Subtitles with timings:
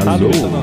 [0.00, 0.28] Hallo.
[0.28, 0.62] miteinander.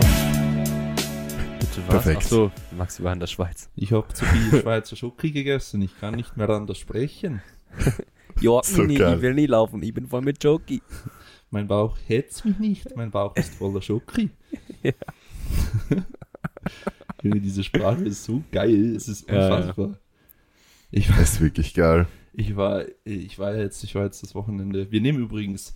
[1.60, 1.88] Bitte was?
[1.88, 2.18] Perfekt.
[2.18, 3.70] Achso, Maxi war in der Schweiz.
[3.76, 7.42] Ich habe zu viel Schweizer Schoki gegessen, ich kann nicht mehr anders sprechen.
[8.42, 9.16] Ja, So nee, geil.
[9.18, 10.82] ich will nicht laufen, ich bin voll mit Joki.
[11.50, 14.30] Mein Bauch hetzt mich nicht, mein Bauch ist voller Schoki.
[14.84, 14.94] Ja.
[17.22, 19.56] Junge, diese Sprache ist so geil, es ist Ja, ja.
[19.58, 19.98] unfassbar.
[20.92, 22.08] Ich, Das ist wirklich geil.
[22.34, 24.90] ich war, ich war jetzt, ich war jetzt das Wochenende.
[24.90, 25.74] Wir nehmen übrigens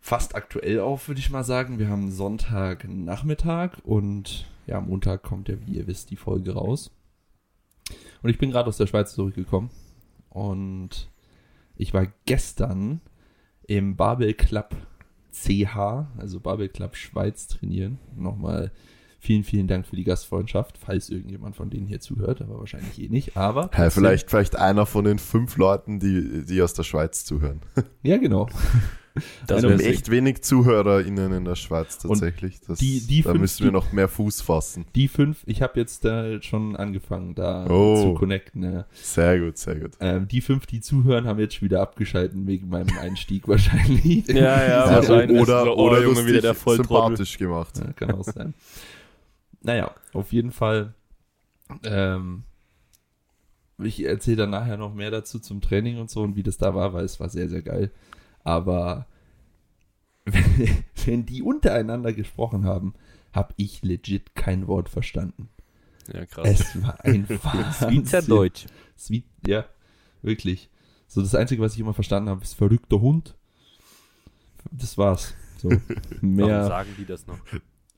[0.00, 1.78] fast aktuell auf, würde ich mal sagen.
[1.78, 6.90] Wir haben Sonntagnachmittag und ja, Montag kommt ja, wie ihr wisst, die Folge raus.
[8.22, 9.70] Und ich bin gerade aus der Schweiz zurückgekommen
[10.28, 11.10] und
[11.76, 13.00] ich war gestern
[13.66, 14.76] im Babel Club
[15.32, 17.98] CH, also Babel Club Schweiz trainieren.
[18.16, 18.70] Nochmal
[19.18, 23.08] vielen, vielen Dank für die Gastfreundschaft, falls irgendjemand von denen hier zuhört, aber wahrscheinlich eh
[23.08, 23.36] nicht.
[23.36, 27.60] Aber trotzdem- vielleicht, vielleicht einer von den fünf Leuten, die, die aus der Schweiz zuhören.
[28.02, 28.48] Ja, genau.
[29.46, 29.86] Das Wir haben sick.
[29.88, 32.60] echt wenig ZuhörerInnen in der Schweiz tatsächlich.
[32.60, 34.86] Das, die- die da fünf, müssen wir die- noch mehr Fuß fassen.
[34.94, 38.00] Die fünf, ich habe jetzt äh, schon angefangen, da Oh.
[38.02, 38.62] zu connecten.
[38.62, 38.86] Ja.
[38.92, 39.92] Sehr gut, sehr gut.
[40.00, 44.28] Ähm, die fünf, die zuhören, haben jetzt schon wieder abgeschalten wegen meinem Einstieg wahrscheinlich.
[44.28, 45.40] Ja, ja, Ja, wahrscheinlich.
[45.40, 47.78] oder So, oh, oder Junge, wieder der sympathisch gemacht.
[47.78, 48.54] Ja, kann auch sein.
[49.62, 50.94] naja, auf jeden Fall.
[51.84, 52.44] Ähm,
[53.82, 56.74] ich erzähle dann nachher noch mehr dazu zum Training und so und wie das da
[56.74, 57.90] war, weil es war sehr, sehr geil.
[58.44, 59.06] Aber
[60.24, 62.94] wenn, wenn die untereinander gesprochen haben,
[63.32, 65.48] habe ich legit kein Wort verstanden.
[66.12, 66.48] Ja, krass.
[66.48, 68.04] Es war ein Wahnsinn.
[68.04, 68.66] Schweizerdeutsch.
[68.98, 69.64] Sweet, ja,
[70.22, 70.68] wirklich.
[71.06, 73.36] So, das Einzige, was ich immer verstanden habe, ist verrückter Hund.
[74.70, 75.34] Das war's.
[75.58, 75.70] So,
[76.20, 76.66] Warum mehr.
[76.66, 77.38] sagen die das noch?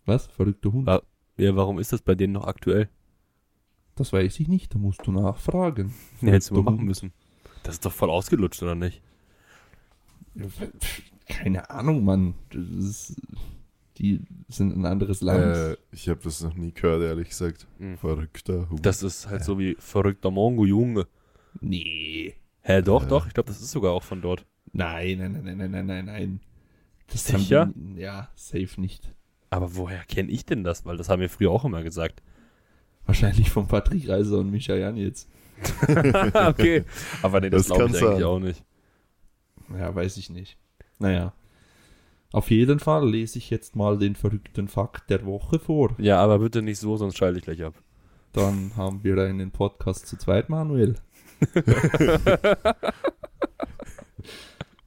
[0.04, 0.26] Was?
[0.26, 0.88] Verrückter Hund?
[1.36, 2.88] Ja, warum ist das bei denen noch aktuell?
[3.94, 5.94] Das weiß ich nicht, da musst du nachfragen.
[6.20, 7.12] Ja, hättest du mal machen müssen.
[7.62, 9.02] Das ist doch voll ausgelutscht, oder nicht?
[11.28, 12.34] Keine Ahnung, Mann.
[12.78, 13.14] Ist,
[13.98, 15.56] die sind ein anderes Land.
[15.56, 17.66] Äh, ich habe das noch nie gehört, ehrlich gesagt.
[17.78, 17.96] Mhm.
[17.98, 18.84] Verrückter Hund.
[18.84, 21.06] Das ist halt so wie verrückter Mongo, Junge.
[21.60, 22.34] nee.
[22.64, 23.08] Hä, doch, Äh.
[23.08, 23.26] doch.
[23.26, 24.46] Ich glaube, das ist sogar auch von dort.
[24.72, 26.40] Nein, nein, nein, nein, nein, nein, nein, nein.
[27.08, 27.72] Das Sicher?
[27.74, 29.12] Die, ja, safe nicht.
[29.50, 30.86] Aber woher kenne ich denn das?
[30.86, 32.22] Weil das haben wir früher auch immer gesagt.
[33.04, 35.28] Wahrscheinlich von Patrick Reiser und Micha Jan jetzt.
[36.34, 36.84] okay.
[37.20, 38.22] Aber nee, das, Das glaube ich eigentlich sein.
[38.24, 38.64] auch nicht.
[39.78, 40.56] Ja, weiß ich nicht.
[40.98, 41.32] Naja.
[42.32, 45.94] Auf jeden Fall lese ich jetzt mal den verrückten Fakt der Woche vor.
[45.98, 47.74] Ja, aber bitte nicht so, sonst schalte ich gleich ab.
[48.32, 50.94] Dann haben wir einen Podcast zu zweit, Manuel.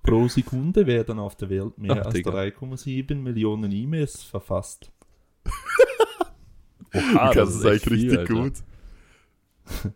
[0.01, 2.31] Pro Sekunde werden auf der Welt mehr Ach, als Digga.
[2.31, 4.91] 3,7 Millionen E-Mails verfasst.
[6.93, 8.33] Oha, du kannst es eigentlich richtig Alter.
[8.33, 8.53] gut.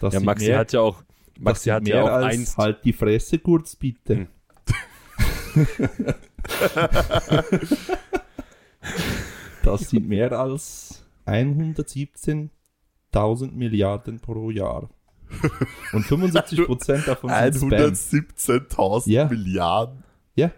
[0.00, 1.02] Das Ja, Maxi mehr, hat ja auch,
[1.40, 2.56] das Maxi sind hat mehr ja auch als eins.
[2.56, 4.16] halt die Fresse kurz, bitte.
[4.16, 4.26] Hm.
[9.64, 14.88] das sind mehr als 117.000 Milliarden pro Jahr.
[15.92, 17.72] Und 75% davon sind Spam.
[17.72, 19.28] 117.000 Ja.
[19.28, 20.02] Milliarden.
[20.34, 20.50] Ja.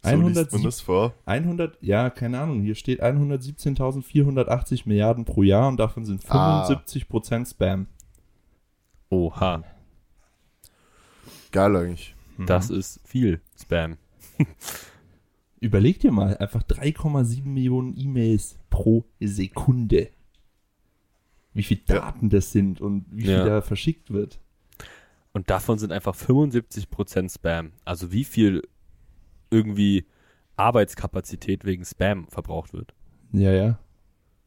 [0.00, 1.12] So liest man 107 das vor.
[1.26, 6.66] 100, ja, keine Ahnung, hier steht 117.480 Milliarden pro Jahr und davon sind Ah.
[6.66, 7.88] 75% Spam.
[9.10, 9.64] Oha,
[11.50, 12.14] Geil eigentlich.
[12.38, 13.96] das ist viel Spam.
[15.60, 20.10] Überleg dir mal, einfach 3,7 Millionen E-Mails pro Sekunde.
[21.52, 21.96] Wie viel Ja.
[21.96, 23.44] Daten das sind und wie viel Ja.
[23.44, 24.38] da verschickt wird.
[25.32, 27.72] Und davon sind einfach 75% Spam.
[27.84, 28.62] Also wie viel
[29.50, 30.06] irgendwie
[30.56, 32.94] Arbeitskapazität wegen Spam verbraucht wird.
[33.32, 33.78] Ja, ja.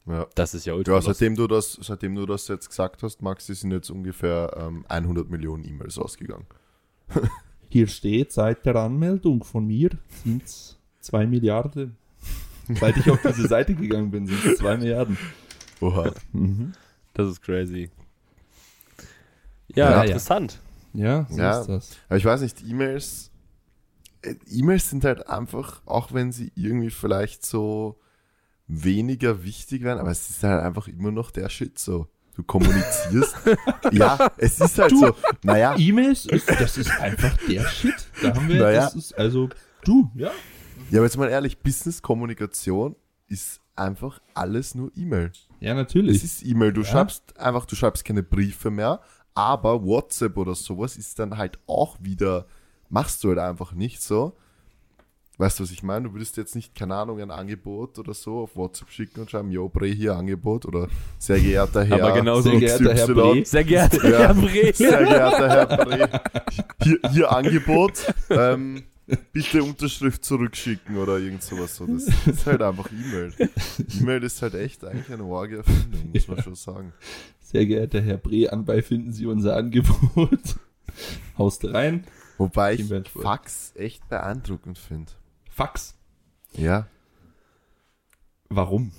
[0.06, 0.26] Ja.
[0.34, 3.54] Das ist ja ultra Ja, seitdem du das, seitdem du das jetzt gesagt hast, Maxi,
[3.54, 6.46] sind jetzt ungefähr ähm, 100 Millionen E-Mails ausgegangen.
[7.68, 9.90] Hier steht, seit der Anmeldung von mir
[10.24, 11.96] sind es 2 Milliarden.
[12.80, 15.18] Seit ich auf diese Seite gegangen bin, sind es 2 Milliarden.
[15.80, 16.12] Oha.
[16.32, 16.72] Mhm.
[17.14, 17.90] Das ist crazy.
[19.74, 20.02] Ja, Ja, ja.
[20.04, 20.60] interessant.
[20.92, 21.60] Ja, so Ja.
[21.60, 21.96] ist das.
[22.08, 23.30] Aber ich weiß nicht, E-Mails,
[24.22, 27.98] äh, E-Mails sind halt einfach, auch wenn sie irgendwie vielleicht so
[28.74, 32.06] weniger wichtig werden, aber es ist halt einfach immer noch der Shit so.
[32.34, 33.34] Du kommunizierst.
[33.92, 35.14] ja, es ist halt Du, so.
[35.42, 36.26] Naja, E-Mails,
[36.58, 37.94] das ist einfach der Shit.
[38.22, 38.80] Da haben wir, Naja.
[38.84, 39.50] das ist, also,
[39.84, 40.30] du, ja.
[40.90, 42.96] ja, aber jetzt mal ehrlich, Business-Kommunikation
[43.28, 45.30] ist einfach alles nur E-Mail.
[45.60, 46.24] Ja, Es natürlich.
[46.24, 46.72] ist E-Mail.
[46.72, 46.86] Du Ja.
[46.86, 49.00] schreibst einfach, du schreibst keine Briefe mehr,
[49.34, 52.46] aber WhatsApp oder sowas ist dann halt auch wieder,
[52.88, 54.36] machst du halt einfach nicht so.
[55.38, 56.08] Weißt du, was ich meine?
[56.08, 59.50] Du würdest jetzt nicht, keine Ahnung, ein Angebot oder so auf WhatsApp schicken und schreiben,
[59.50, 60.88] yo, Bre, hier Angebot oder
[61.18, 62.04] sehr geehrter Herr.
[62.04, 63.06] Aber genauso- Sehr geehrter Herr.
[63.08, 63.44] Bre.
[63.44, 64.18] Sehr geehrter Ja.
[64.18, 64.72] Herr Bre.
[64.74, 66.20] Sehr geehrter Herr Bre,
[66.82, 68.14] hier, hier Angebot.
[68.30, 68.82] Ähm,
[69.32, 71.76] bitte Unterschrift zurückschicken oder irgend sowas.
[71.76, 71.86] So.
[71.86, 73.32] Das ist halt einfach E-Mail.
[74.00, 76.92] E-Mail ist halt echt eigentlich eine arge Erfindung, muss man schon sagen.
[77.40, 80.56] Sehr geehrter Herr Bre, anbei finden Sie unser Angebot.
[81.38, 82.04] Haust rein.
[82.38, 82.84] Wobei ich.
[83.22, 85.10] Fax echt beeindruckend finde.
[85.62, 85.94] Fax.
[86.54, 86.88] Ja.
[88.48, 88.90] Warum?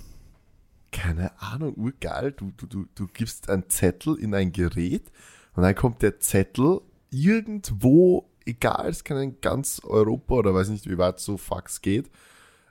[0.92, 2.32] Keine Ahnung, urgeil.
[2.32, 5.12] Du, du, du, du gibst einen Zettel in ein Gerät
[5.54, 6.80] und dann kommt der Zettel
[7.10, 12.10] irgendwo, egal, es kann in ganz Europa oder weiß nicht, wie weit so Fax geht,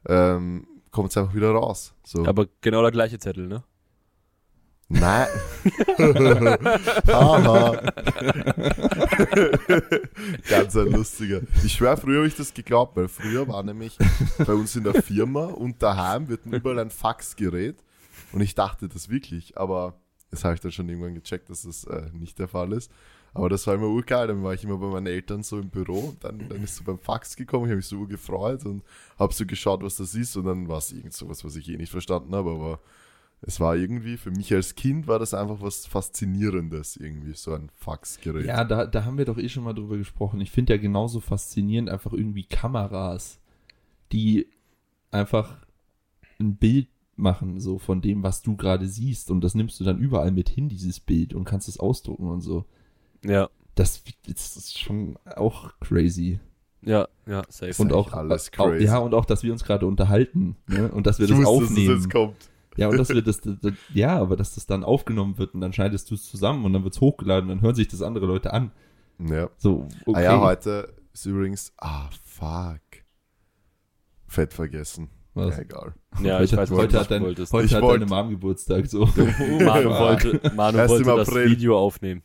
[0.07, 1.93] ähm, kommt es einfach wieder raus.
[2.03, 2.25] So.
[2.25, 3.63] Aber genau der gleiche Zettel, ne?
[4.93, 5.27] Nein.
[7.07, 7.71] Haha.
[10.49, 11.41] Ganz ein lustiger.
[11.63, 13.97] Ich schwör, früher habe ich das geglaubt, weil früher war nämlich
[14.37, 17.83] bei uns in der Firma und daheim wird überall ein Faxgerät
[18.31, 19.95] und ich dachte das wirklich, aber
[20.31, 22.91] das habe ich dann schon irgendwann gecheckt, dass das äh, nicht der Fall ist.
[23.35, 25.99] Aber das war immer urgeil, dann war ich immer bei meinen Eltern so im Büro
[26.09, 28.83] und dann, dann ist so beim Fax gekommen, ich habe mich so urgefreut und
[29.17, 31.77] habe so geschaut, was das ist und dann war es irgend sowas, was ich eh
[31.77, 32.79] nicht verstanden habe, aber
[33.45, 37.69] es war irgendwie, für mich als Kind war das einfach was Faszinierendes, irgendwie, so ein
[37.75, 38.45] Faxgerät.
[38.45, 40.39] Ja, da, da haben wir doch eh schon mal drüber gesprochen.
[40.39, 43.39] Ich finde ja genauso faszinierend einfach irgendwie Kameras,
[44.13, 44.47] die
[45.11, 45.57] einfach
[46.39, 46.87] ein Bild
[47.17, 49.29] machen, so von dem, was du gerade siehst.
[49.29, 52.41] Und das nimmst du dann überall mit hin, dieses Bild, und kannst es ausdrucken und
[52.41, 52.65] so.
[53.25, 53.49] Ja.
[53.75, 56.39] Das, das ist schon auch crazy.
[56.81, 57.81] Ja, ja, safe.
[57.81, 58.85] Und auch, alles auch, crazy.
[58.85, 60.89] ja, und auch, dass wir uns gerade unterhalten, ne?
[60.91, 61.95] Und dass wir ich das wusste, dass es aufnehmen.
[61.95, 62.49] jetzt kommt.
[62.77, 65.61] Ja, und dass wir das, das, das, ja, aber dass das dann aufgenommen wird und
[65.61, 68.25] dann schneidest du es zusammen und dann wird's hochgeladen und dann hören sich das andere
[68.25, 68.71] Leute an.
[69.19, 69.49] Ja.
[69.57, 70.19] So, okay.
[70.19, 72.81] Ah ja, heute ist übrigens, ah, fuck.
[74.27, 75.09] Fett vergessen.
[75.35, 75.55] Was?
[75.57, 75.93] Ja, egal.
[76.21, 79.05] ja, heute ich weiß, heute hat, dein, heute Ich hat deine Mom Geburtstag, so.
[79.15, 81.49] Manu wollte, Manu Erst wollte das April.
[81.49, 82.21] Video aufnehmen.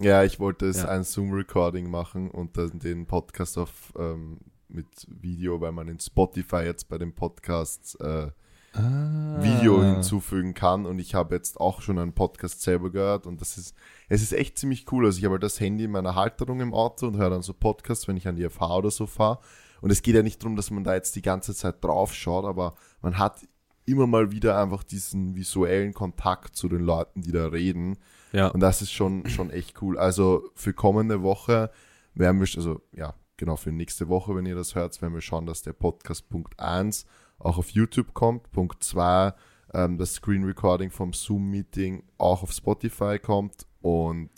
[0.00, 0.88] Ja, ich wollte es Ja.
[0.88, 4.38] ein Zoom-Recording machen und dann den Podcast auf ähm,
[4.68, 8.30] mit Video, weil man in Spotify jetzt bei den Podcasts äh,
[8.74, 9.42] ah.
[9.42, 13.58] Video hinzufügen kann und ich habe jetzt auch schon einen Podcast selber gehört und das
[13.58, 13.74] ist,
[14.08, 15.06] es ist echt ziemlich cool.
[15.06, 17.52] Also ich habe halt das Handy in meiner Halterung im Auto und höre dann so
[17.52, 19.38] Podcasts, wenn ich an die FH oder so fahre.
[19.80, 22.44] Und es geht ja nicht darum, dass man da jetzt die ganze Zeit drauf schaut,
[22.44, 23.46] aber man hat
[23.86, 27.98] immer mal wieder einfach diesen visuellen Kontakt zu den Leuten, die da reden.
[28.32, 28.48] Ja.
[28.48, 29.98] Und das ist schon, schon echt cool.
[29.98, 31.70] Also für kommende Woche
[32.14, 35.46] werden wir, also ja, genau, für nächste Woche, wenn ihr das hört, werden wir schauen,
[35.46, 37.04] dass der Podcast Punkt 1
[37.38, 38.50] auch auf YouTube kommt.
[38.52, 39.32] Punkt 2,
[39.74, 43.66] ähm, das Screen Recording vom Zoom-Meeting auch auf Spotify kommt.
[43.80, 44.30] Und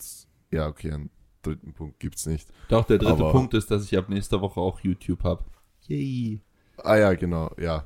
[0.51, 1.09] ja, okay, einen
[1.41, 2.49] dritten Punkt gibt's nicht.
[2.69, 5.43] Doch, der dritte Aber- Punkt ist, dass ich ab nächster Woche auch YouTube habe.
[5.87, 6.41] Yay.
[6.77, 7.85] Ah ja, genau, ja.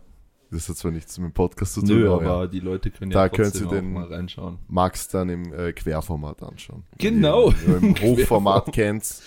[0.49, 2.47] Das hat zwar nichts mit dem Podcast zu tun, Nö, aber aber ja.
[2.47, 4.57] die Leute können Da ja können trotzdem sie auch den- mal reinschauen.
[4.67, 6.83] Max dann im äh, Querformat anschauen.
[6.97, 7.53] Genau.
[7.65, 9.21] Wenn ihr Im Hochformat kennt.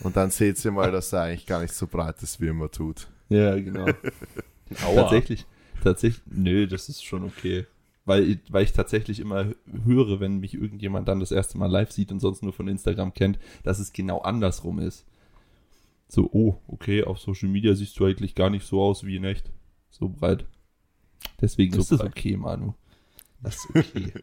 [0.00, 2.50] Und dann seht ihr mal, dass er eigentlich gar nicht so breit ist, wie er
[2.50, 3.06] immer tut.
[3.28, 3.86] Ja, genau.
[4.86, 5.02] Aua.
[5.02, 5.46] Tatsächlich,
[5.82, 7.66] tatsächlich, nö, das ist schon okay.
[8.06, 9.46] Weil, ich- weil ich tatsächlich immer
[9.86, 13.14] höre, wenn mich irgendjemand dann das erste Mal live sieht und sonst nur von Instagram
[13.14, 15.06] kennt, dass es genau andersrum ist.
[16.08, 19.24] So, oh, okay, auf Social Media siehst du eigentlich gar nicht so aus wie in
[19.24, 19.50] echt.
[19.90, 20.44] So breit.
[21.40, 22.08] Deswegen So ist das breit.
[22.10, 22.74] okay, Manu.
[23.42, 24.12] Das ist okay.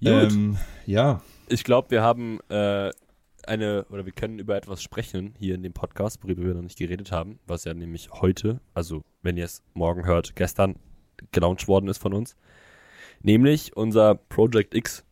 [0.02, 2.90] Ähm, ja, Ich glaube, wir haben äh,
[3.48, 6.78] eine, oder wir können über etwas sprechen hier in dem Podcast, worüber wir noch nicht
[6.78, 10.76] geredet haben, was ja nämlich heute, also wenn ihr es morgen hört, gestern
[11.32, 12.36] gelauncht worden ist von uns.
[13.22, 15.04] Nämlich unser Project X.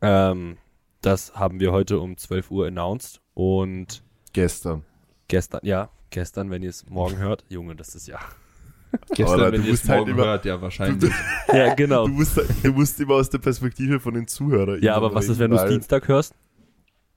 [0.00, 0.56] Ähm,
[1.00, 4.84] das haben wir heute um 12 Uhr announced und Gestern.
[5.28, 8.18] gestern, ja, gestern, wenn ihr es morgen hört, Junge, das ist ja.
[9.14, 11.12] gestern, Aber wenn ihr es halt morgen immer- hört, ja, wahrscheinlich.
[11.52, 12.06] Ja, genau.
[12.06, 14.82] Du musst, du musst immer aus der Perspektive von den Zuhörern.
[14.82, 16.34] Ja, aber was ist, wenn du es Dienstag hörst?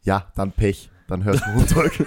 [0.07, 0.89] Ja, dann Pech.
[1.09, 1.91] Dann hörst du Montag.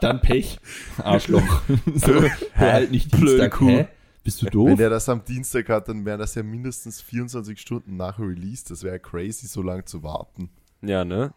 [0.00, 0.58] Dann Pech.
[1.02, 1.62] Arschloch.
[1.94, 3.68] so, hör halt nicht Blöde Dienstag, Kuh.
[3.68, 3.88] hä?
[4.24, 4.76] Bist du Wenn doof?
[4.78, 8.64] der das am Dienstag hat, dann wäre das ja mindestens 24 Stunden nach Release.
[8.68, 10.50] Das wäre crazy, so lange zu warten.
[10.82, 11.32] Ja, ne?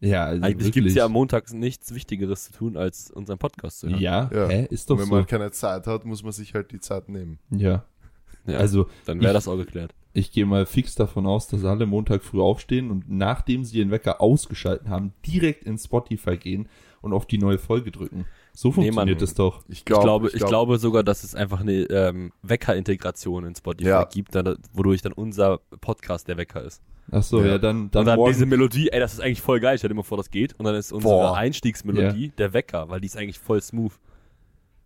[0.00, 3.80] Ja, also Eigentlich gibt es ja am Montag nichts Wichtigeres zu tun, als unseren Podcast
[3.80, 4.00] zu hören.
[4.00, 4.48] Ja, Ja.
[4.48, 4.66] hä?
[4.70, 5.14] Ist Und doch wenn so.
[5.16, 7.38] man keine Zeit hat, muss man sich halt die Zeit nehmen.
[7.50, 7.84] Ja.
[8.46, 9.94] Ja, Also, dann wäre ich- das auch geklärt.
[10.12, 13.90] ich gehe mal fix davon aus, dass alle Montag früh aufstehen und nachdem sie ihren
[13.90, 16.68] Wecker ausgeschalten haben, direkt in Spotify gehen
[17.00, 18.26] und auf die neue Folge drücken.
[18.52, 19.18] So funktioniert Mann.
[19.18, 19.62] das doch.
[19.68, 23.88] Ich, Ich glaub, glaube, ich, glaube sogar, dass es einfach eine ähm, Wecker-Integration in Spotify
[23.88, 24.04] Ja.
[24.04, 26.82] gibt, dann, wodurch dann unser Podcast der Wecker ist.
[27.12, 27.58] Ach so, ja, Ja.
[27.58, 28.32] dann, dann, und dann morgen.
[28.32, 29.78] diese Melodie, ey, das ist eigentlich voll geil.
[29.78, 30.58] Stell dir mal vor, das geht.
[30.58, 31.36] Und dann ist unsere Boah.
[31.36, 33.92] Einstiegsmelodie der Wecker, weil die ist eigentlich voll smooth.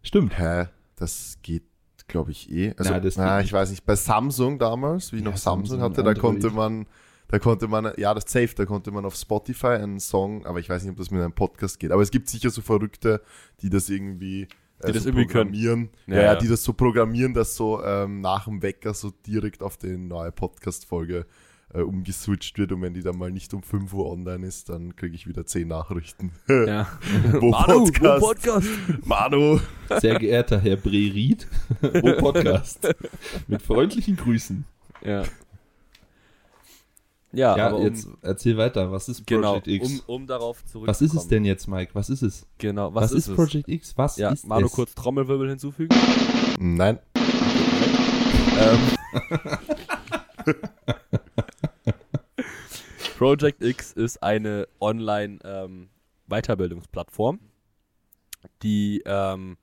[0.03, 0.39] Stimmt.
[0.39, 0.67] Hä?
[0.97, 1.65] Das geht,
[2.09, 2.75] glaube ich, eh.
[2.77, 3.85] Also, das na, ich weiß nicht.
[3.85, 6.87] Bei Samsung damals, wie ich Ja, noch Samsung Samsung, hatte, da konnte man
[7.29, 10.69] Da konnte man, ja, das safe, da konnte man auf Spotify einen Song, aber ich
[10.69, 11.91] weiß nicht, ob das mit einem Podcast geht.
[11.91, 13.23] Aber es gibt sicher so Verrückte,
[13.63, 14.43] die das irgendwie,
[14.81, 15.89] äh, Die das so irgendwie programmieren.
[16.07, 16.39] Ja, Ja, ja, ja.
[16.39, 20.33] die das so programmieren, dass so ähm, nach dem Wecker so direkt auf die neue
[20.33, 21.27] Podcast-Folge
[21.75, 24.95] äh, umgeswitcht wird und wenn die dann mal nicht um 5 Uhr online ist, dann
[24.97, 26.33] kriege ich wieder 10 Nachrichten.
[26.49, 26.87] Ja.
[27.41, 28.23] Wo Manu, Podcast?
[28.23, 28.69] wo Podcast?
[29.05, 29.61] Manu!
[29.99, 31.47] Sehr geehrter Herr Breried,
[31.81, 32.95] wo Podcast?
[33.49, 34.65] Mit freundlichen Grüßen.
[35.05, 35.25] Ja.
[37.33, 38.93] Ja, Ja, aber um, jetzt erzähl weiter.
[38.93, 39.89] Was ist genau, Project X?
[40.07, 40.87] um, um darauf zurückzukommen.
[40.87, 41.91] was ist es denn jetzt, Mike?
[41.95, 42.47] Was ist es?
[42.59, 43.35] Genau, Was, was, ist, es?
[43.35, 43.99] Project X?
[43.99, 44.73] Was Ja, ist Manu es?
[44.73, 45.97] kurz Trommelwirbel hinzufügen.
[46.61, 47.01] Nein.
[48.57, 48.79] ähm,
[53.19, 57.39] Project X ist eine Online-Weiterbildungsplattform,
[58.63, 59.57] die ähm,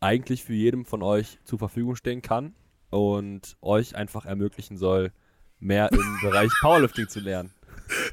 [0.00, 2.54] eigentlich für jedem von euch zur Verfügung stehen kann
[2.90, 5.10] und euch einfach ermöglichen soll,
[5.58, 7.50] mehr im Bereich Powerlifting zu lernen.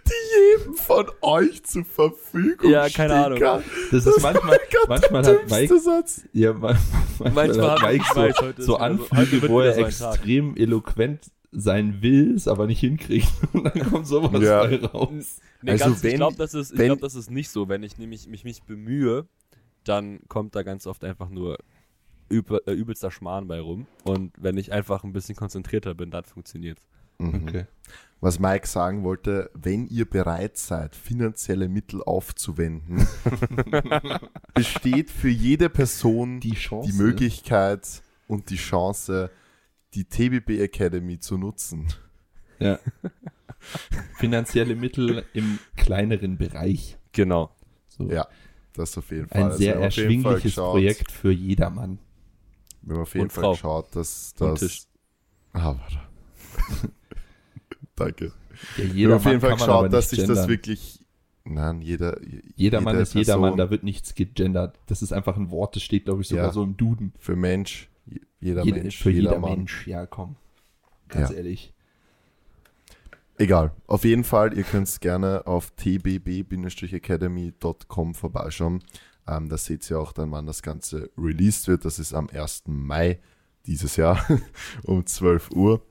[0.08, 3.40] Die jedem von euch zur Verfügung Ja, keine Ahnung.
[3.40, 3.64] Kann.
[3.92, 6.22] Das ist manchmal, manchmal hat Mike, Satz.
[6.32, 6.78] ja, man-
[7.20, 8.06] manchmal, Manchmal hat Mike
[8.58, 13.32] so, so Anflüge, wird wo er extrem eloquent sein will, es aber nicht hinkriegt.
[13.54, 14.64] Und dann kommt sowas Ja.
[14.66, 15.40] bei raus.
[15.62, 17.70] Nee, Also ganz, ich wenn- glaube, das, ist- ich glaub, das ist nicht so.
[17.70, 19.28] Wenn ich nämlich mich, mich bemühe,
[19.84, 21.58] dann kommt da ganz oft einfach nur
[22.30, 23.86] übel, äh, übelster Schmarrn bei rum.
[24.04, 26.80] Und wenn ich einfach ein bisschen konzentrierter bin, dann funktioniert
[27.20, 27.44] Mhm.
[27.48, 27.66] Okay.
[28.22, 33.08] Was Mike sagen wollte, wenn ihr bereit seid, finanzielle Mittel aufzuwenden,
[34.56, 36.92] besteht für jede Person Die Chance.
[36.92, 39.30] die Möglichkeit und die Chance,
[39.94, 41.88] die TBB Academy zu nutzen.
[42.60, 42.80] Ja.
[44.18, 46.98] Finanzielle Mittel im kleineren Bereich.
[47.12, 47.56] Genau.
[47.88, 48.10] So.
[48.10, 48.28] Ja,
[48.74, 49.38] das auf jeden Fall.
[49.42, 52.00] Ein Also sehr erschwingliches schaut- Projekt für jedermann.
[52.82, 53.56] Wenn man auf jeden Und Fall Frau.
[53.56, 54.60] schaut, dass das.
[54.60, 54.82] Tisch.
[55.54, 56.92] Ah, warte.
[57.96, 58.26] Danke.
[58.26, 58.32] Ja,
[58.78, 61.00] Wenn man jedermann auf jeden Fall aber schaut, dass sich das wirklich.
[61.46, 62.20] Nein, jeder.
[62.56, 64.80] Jedermann jede ist jedermann, Person da wird nichts gegendert.
[64.88, 66.52] Das ist einfach ein Wort, das steht, glaube ich, sogar Ja.
[66.54, 67.14] so im Duden.
[67.20, 67.90] Für Mensch,
[68.44, 69.48] jeder Jede- Mensch, für jeder jeder.
[69.50, 70.36] Mensch, ja, komm.
[71.08, 71.38] Ganz Ja.
[71.38, 71.74] ehrlich.
[73.38, 73.72] Egal.
[73.88, 78.84] Auf jeden Fall, ihr könnt gerne auf tbb-academy.com vorbeischauen.
[79.28, 81.84] Ähm, da seht ihr auch dann, wann das Ganze released wird.
[81.86, 82.64] Das ist am 1.
[82.68, 83.20] Mai
[83.66, 84.24] dieses Jahr
[84.84, 85.82] um 12 Uhr.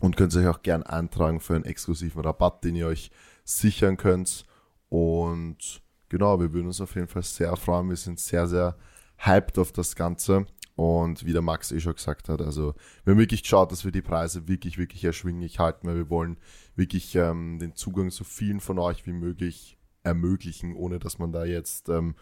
[0.00, 3.10] Und könnt euch auch gern eintragen für einen exklusiven Rabatt, den ihr euch
[3.44, 4.46] sichern könnt.
[4.88, 7.90] Und genau, wir würden uns auf jeden Fall sehr freuen.
[7.90, 8.78] Wir sind sehr, sehr
[9.18, 10.46] hyped auf das Ganze.
[10.76, 12.74] Und wie der Max eh schon gesagt hat, also
[13.04, 16.38] wir haben wirklich geschaut, dass wir die Preise wirklich, wirklich erschwinglich halten, weil wir wollen
[16.74, 21.44] wirklich ähm, den Zugang so vielen von euch wie möglich ermöglichen, ohne dass man da
[21.44, 22.14] jetzt ähm,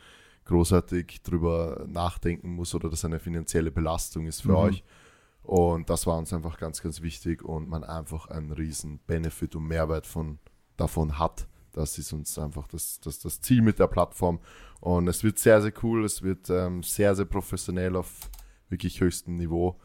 [0.47, 4.57] großartig drüber nachdenken muss oder das eine finanzielle Belastung ist für Mhm.
[4.57, 4.85] euch.
[5.43, 9.67] Und das war uns einfach ganz, ganz wichtig und man einfach einen riesen Benefit und
[9.67, 10.39] Mehrwert von,
[10.77, 11.47] davon hat.
[11.73, 14.41] Das ist uns einfach das, das, das Ziel mit der Plattform.
[14.81, 16.05] Und es wird sehr, sehr cool.
[16.05, 18.29] Es wird ähm, sehr, sehr professionell auf
[18.69, 19.79] wirklich höchstem Niveau,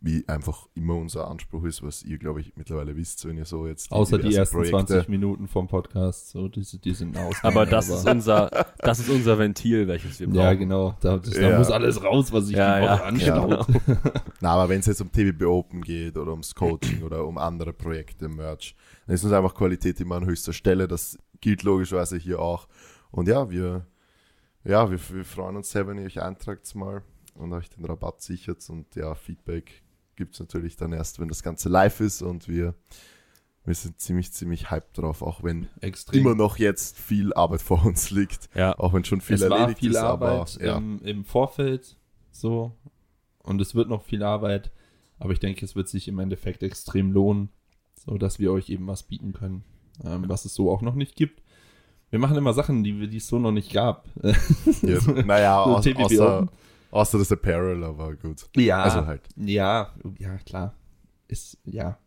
[0.00, 3.66] wie einfach immer unser Anspruch ist, was ihr, glaube ich, mittlerweile wisst, wenn ihr so
[3.66, 6.30] jetzt Außer die ersten 20 Minuten vom Podcast.
[6.30, 7.34] So, die, die sind aus.
[7.42, 8.48] Aber das ist unser,
[8.78, 10.38] das ist unser Ventil, welches wir brauchen.
[10.38, 10.94] Ja, genau.
[11.00, 11.58] Da, das, da Ja.
[11.58, 13.66] muss alles raus, was sich Ja, die Woche ja, anstaut.
[14.40, 17.72] Na, aber wenn es jetzt um TBB Open geht oder ums Coaching oder um andere
[17.72, 20.86] Projekte, Merch, dann ist uns einfach Qualität immer an höchster Stelle.
[20.86, 22.68] Das gilt logischerweise hier auch.
[23.10, 23.84] Und ja, wir,
[24.62, 27.02] ja, wir, wir freuen uns sehr, wenn ihr euch eintragt mal
[27.38, 28.68] und euch den Rabatt sichert.
[28.68, 29.82] Und ja, Feedback
[30.16, 32.74] gibt es natürlich dann erst, wenn das Ganze live ist und wir,
[33.64, 36.20] wir sind ziemlich, ziemlich hyped drauf, auch wenn Extrem.
[36.20, 38.48] immer noch jetzt viel Arbeit vor uns liegt.
[38.54, 38.78] Ja.
[38.78, 40.76] Auch wenn schon viel es war erledigt viel ist, Arbeit aber ja.
[40.76, 41.96] im, im Vorfeld
[42.30, 42.72] so
[43.42, 44.70] und es wird noch viel Arbeit,
[45.18, 47.48] aber ich denke, es wird sich im Endeffekt extrem lohnen,
[47.94, 49.64] so dass wir euch eben was bieten können,
[50.04, 51.42] ähm, was es so auch noch nicht gibt.
[52.10, 54.08] Wir machen immer Sachen, die, die es so noch nicht gab.
[54.82, 56.48] Ja, naja, So außer.
[56.90, 58.46] Außer das Apparel, aber gut.
[58.56, 59.22] Ja, Also halt.
[59.36, 60.74] ja, ja, klar.
[61.28, 61.98] Ist, ja.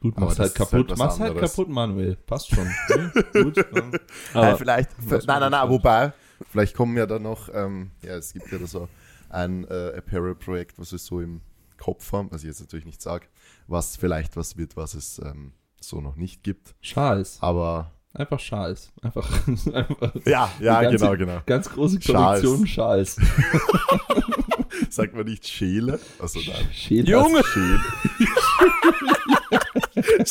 [0.00, 0.90] Gut, mach's halt halt kaputt.
[0.90, 2.16] was mach's halt kaputt, Manuel.
[2.16, 2.68] Passt schon.
[3.32, 3.56] Gut.
[3.56, 3.64] Ja.
[3.72, 4.00] Nein,
[4.34, 6.12] Aber vielleicht, nein, nein, nein, wobei,
[6.50, 8.86] vielleicht kommen ja dann noch, ähm, ja, es gibt ja da so
[9.30, 11.40] ein äh, Apparel-Projekt, was wir so im
[11.78, 13.26] Kopf haben, was ich jetzt natürlich nicht sage,
[13.66, 16.74] was vielleicht was wird, was es ähm, so noch nicht gibt.
[16.82, 17.38] Schals.
[17.40, 18.92] Aber Einfach Schals.
[19.02, 19.28] Einfach,
[19.74, 21.42] einfach ja, ja, Die ganze- genau, genau.
[21.46, 22.42] ganz große Schals.
[22.42, 23.16] Kollektion Schals.
[24.90, 25.98] Sagt man nicht Schäle?
[26.20, 26.68] Also nein.
[26.72, 27.42] Schäl Junge!
[27.44, 27.80] Schäle.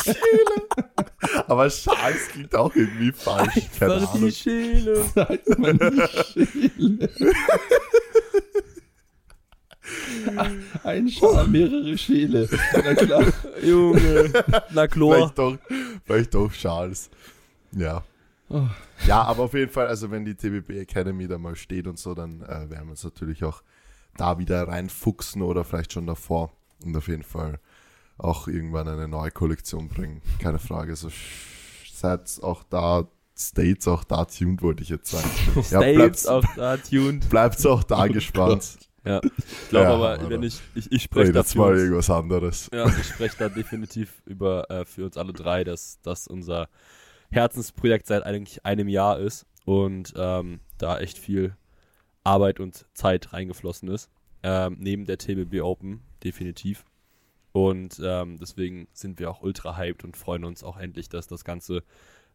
[0.02, 1.48] Schäle.
[1.48, 3.54] Aber Schals klingt auch irgendwie falsch.
[3.80, 4.28] Keine Einfach Ahnung.
[4.30, 5.04] die Schäle.
[5.04, 7.10] sagt man nicht Schäle.
[10.84, 12.48] Ein Schal, mehrere Schäle.
[12.74, 13.24] Na klar.
[13.64, 14.32] Junge.
[14.72, 15.16] Na Chlor.
[15.16, 15.58] Vielleicht doch,
[16.06, 17.10] vielleicht doch Charles.
[17.76, 18.04] Ja.
[18.50, 18.68] Oh.
[19.08, 22.14] Ja, aber auf jeden Fall, also wenn die TBB Academy da mal steht und so,
[22.14, 23.64] dann äh, werden wir uns natürlich auch
[24.18, 26.52] da wieder reinfuchsen oder vielleicht schon davor
[26.86, 27.60] und auf jeden Fall
[28.18, 30.22] auch irgendwann eine neue Kollektion bringen.
[30.40, 30.96] Keine Frage.
[30.96, 31.10] So
[31.92, 35.30] seid auch da, States auch da tuned, wollte ich jetzt sagen.
[35.72, 37.28] Ja, bleibt's, auf da tuned.
[37.30, 38.78] bleibt's auch da gespannt.
[39.06, 39.20] Ja.
[39.24, 41.62] Ich glaube Ja, aber, wenn ich, ich, ich spreche Redet dafür.
[41.62, 42.70] mal irgendwas anderes.
[42.72, 46.70] Ja, ich spreche da definitiv über äh, für uns alle drei, dass das unser
[47.34, 51.56] Herzensprojekt seit eigentlich einem Jahr ist und ähm, da echt viel
[52.24, 54.10] Arbeit und Zeit reingeflossen ist.
[54.44, 56.86] Ähm, neben der TBB Open, definitiv.
[57.54, 61.46] Und ähm, deswegen sind wir auch ultra hyped und freuen uns auch endlich, dass das
[61.46, 61.84] Ganze,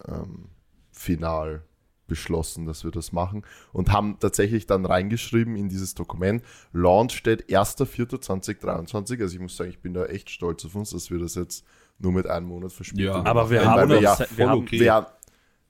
[0.06, 0.46] ähm,
[0.92, 1.62] final
[2.06, 7.50] beschlossen, dass wir das machen und haben tatsächlich dann reingeschrieben in dieses Dokument, Launch steht
[7.50, 9.20] 1.4.2023.
[9.20, 11.64] Also ich muss sagen, ich bin da echt stolz auf uns, dass wir das jetzt
[11.98, 13.26] nur mit einem Monat verspielt Ja, haben.
[13.26, 14.80] Aber wir haben, wir noch ja wir voll haben okay.
[14.80, 15.06] wir, ja,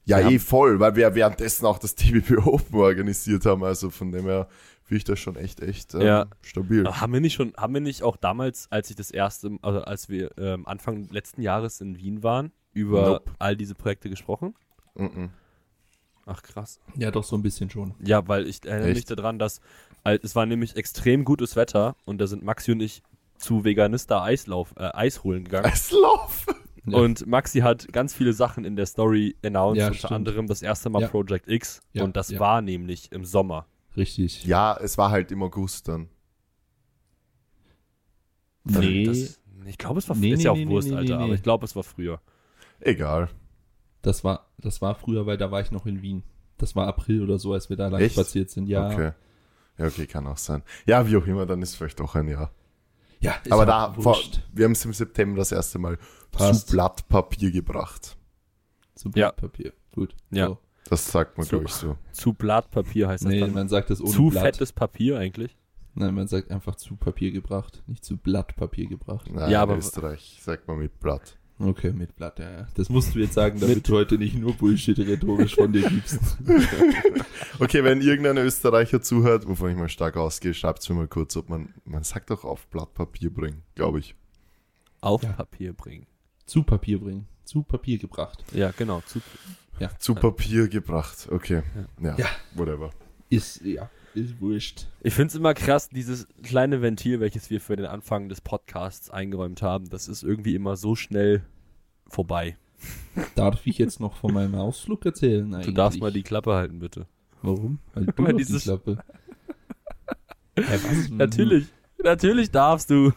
[0.04, 3.64] Wir eh haben- voll, weil wir währenddessen auch das TBP Open organisiert haben.
[3.64, 4.48] Also von dem her
[4.84, 6.26] finde ich das schon echt, echt ähm, Ja.
[6.42, 6.86] stabil.
[6.86, 10.08] Haben wir nicht schon, haben wir nicht auch damals, als ich das erste, also als
[10.08, 13.30] wir ähm, Anfang letzten Jahres in Wien waren, über Nope.
[13.38, 14.54] all diese Projekte gesprochen?
[14.94, 15.30] Mhm.
[16.26, 16.78] Ach krass.
[16.96, 17.94] Ja, doch so ein bisschen schon.
[18.04, 19.10] Ja, weil ich erinnere mich Echt?
[19.10, 19.60] daran, dass
[20.04, 23.02] es war nämlich extrem gutes Wetter und da sind Maxi und ich
[23.36, 25.66] zu Veganista Eislauf, äh, Eis holen gegangen.
[25.66, 26.46] Eislauf!
[26.86, 26.98] Ja.
[26.98, 30.12] Und Maxi hat ganz viele Sachen in der Story announced, Ja, unter stimmt.
[30.12, 31.08] anderem das erste Mal Ja.
[31.08, 32.40] Project X Ja, und das ja.
[32.40, 33.66] war nämlich im Sommer.
[33.96, 34.44] Richtig.
[34.44, 36.08] Ja, es war halt im August dann.
[38.64, 39.04] Nee.
[39.04, 41.24] Das, ich glaube, es war Nee, ist nee, ja auch nee, Wurst, nee, Alter, nee,
[41.24, 42.20] aber ich glaube, es war früher.
[42.80, 43.28] Egal.
[44.02, 46.22] Das war, das war früher, weil da war ich noch in Wien.
[46.56, 48.14] Das war April oder so, als wir da lang Echt?
[48.14, 48.68] spaziert sind.
[48.68, 48.86] Ja.
[48.90, 49.12] Okay.
[49.78, 50.62] Ja, okay, kann auch sein.
[50.86, 52.50] Ja, wie auch immer, dann ist vielleicht doch ein Jahr.
[53.20, 54.16] Ja, ist Aber auch da, vor,
[54.52, 55.98] wir haben es im September das erste Mal
[56.32, 56.68] Passt.
[56.68, 58.16] zu Blatt Papier gebracht.
[58.94, 59.30] Zu Ja.
[59.30, 59.72] Blattpapier.
[59.94, 60.14] Gut.
[60.30, 60.46] Ja.
[60.48, 60.58] So.
[60.88, 61.96] Das sagt man, glaube ich, so.
[62.12, 63.52] Zu Blattpapier heißt das Nee, dann.
[63.52, 64.42] man sagt das ohne zu Blatt.
[64.44, 65.56] fettes Papier eigentlich.
[65.94, 69.28] Nein, man sagt einfach zu Papier gebracht, nicht zu Blattpapier gebracht.
[69.32, 71.36] Nein, Ja, in aber- Österreich sagt man mit Blatt.
[71.60, 72.68] Okay, mit Blatt, ja, ja.
[72.74, 76.20] Das musst du jetzt sagen, damit du heute nicht nur Bullshit rhetorisch von dir gibst.
[77.60, 81.36] Okay, wenn irgendein Österreicher zuhört, wovon ich mal stark ausgehe, schreibt es mir mal kurz,
[81.36, 84.14] ob man, man sagt doch auf Blatt Papier bringen, glaube ich.
[85.00, 85.32] Auf Ja.
[85.32, 86.06] Papier bringen.
[86.46, 87.26] zu Papier bringen.
[87.44, 88.44] Zu Papier gebracht.
[88.52, 89.02] Ja, genau.
[89.06, 89.20] Zu,
[89.98, 91.62] Zu Papier gebracht, okay.
[92.00, 92.26] Ja, Ja.
[92.54, 92.90] whatever.
[93.28, 94.86] Ist, ja, ist wurscht.
[95.00, 99.10] Ich finde es immer krass, dieses kleine Ventil, welches wir für den Anfang des Podcasts
[99.10, 101.42] eingeräumt haben, das ist irgendwie immer so schnell
[102.08, 102.56] vorbei.
[103.34, 105.52] Darf ich jetzt noch von meinem Ausflug erzählen?
[105.52, 105.66] Eigentlich?
[105.66, 107.06] Du darfst mal die Klappe halten, bitte.
[107.42, 107.78] Warum?
[107.94, 108.98] Weil du doch dieses- die Klappe.
[110.56, 111.08] Was?
[111.10, 111.66] Natürlich.
[112.02, 113.12] Natürlich darfst du.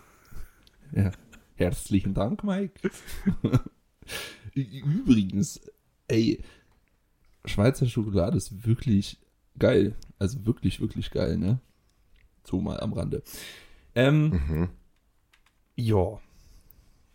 [0.96, 1.12] Ja.
[1.56, 2.90] Herzlichen Dank, Mike.
[4.54, 5.62] Übrigens,
[6.08, 6.44] ey,
[7.46, 9.20] Schweizer Schokolade ist wirklich
[9.62, 9.96] geil.
[10.20, 11.60] Also wirklich, wirklich geil, ne?
[12.44, 13.24] So mal am Rande.
[13.96, 14.70] Ähm, Mhm.
[15.76, 16.20] ja.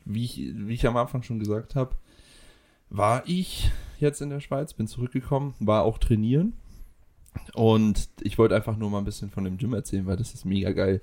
[0.05, 1.97] Wie ich, wie ich am Anfang schon gesagt habe,
[2.89, 6.53] war ich jetzt in der Schweiz, bin zurückgekommen, war auch trainieren.
[7.55, 10.45] Und ich wollte einfach nur mal ein bisschen von dem Gym erzählen, weil das ist
[10.45, 11.03] mega geil.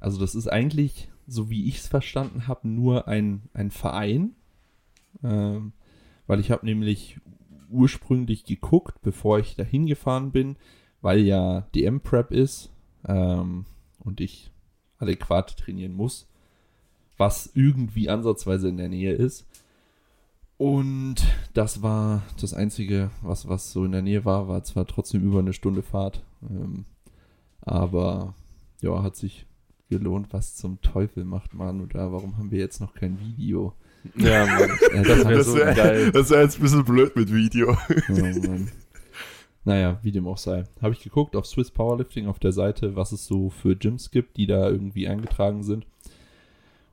[0.00, 4.34] Also das ist eigentlich, so wie ich es verstanden habe, nur ein, ein Verein.
[5.22, 5.72] Ähm,
[6.26, 7.20] weil ich habe nämlich
[7.72, 10.56] ursprünglich geguckt, bevor ich dahin gefahren bin,
[11.00, 12.70] weil ja DM-Prep ist
[13.06, 13.66] ähm,
[13.98, 14.50] und ich
[14.98, 16.28] adäquat trainieren muss,
[17.16, 19.46] was irgendwie ansatzweise in der Nähe ist.
[20.58, 21.16] Und
[21.54, 25.40] das war das Einzige, was, was so in der Nähe war, war zwar trotzdem über
[25.40, 26.22] eine Stunde Fahrt.
[26.48, 26.84] Ähm,
[27.62, 28.34] Aber
[28.80, 29.46] ja, hat sich
[29.88, 30.32] gelohnt.
[30.32, 32.12] Was zum Teufel macht Manu da?
[32.12, 33.74] Warum haben wir jetzt noch kein Video?
[34.16, 34.70] Ja, Mann.
[34.94, 36.14] Ja, das wär Das so wäre geil.
[36.14, 37.76] wär jetzt ein bisschen blöd mit Video.
[38.08, 38.68] Mann.
[39.64, 40.64] Naja, wie dem auch sei.
[40.80, 44.36] Habe ich geguckt auf Swiss Powerlifting auf der Seite, was es so für Gyms gibt,
[44.36, 45.86] die da irgendwie eingetragen sind.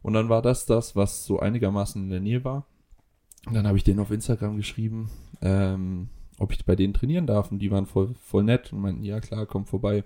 [0.02, 2.66] Und dann war das das, was so einigermaßen in der Nähe war.
[3.48, 5.10] Und dann habe ich denen auf Instagram geschrieben,
[5.42, 7.52] ähm, ob ich bei denen trainieren darf.
[7.52, 10.04] Und die waren voll, voll nett und meinten, ja klar, komm vorbei.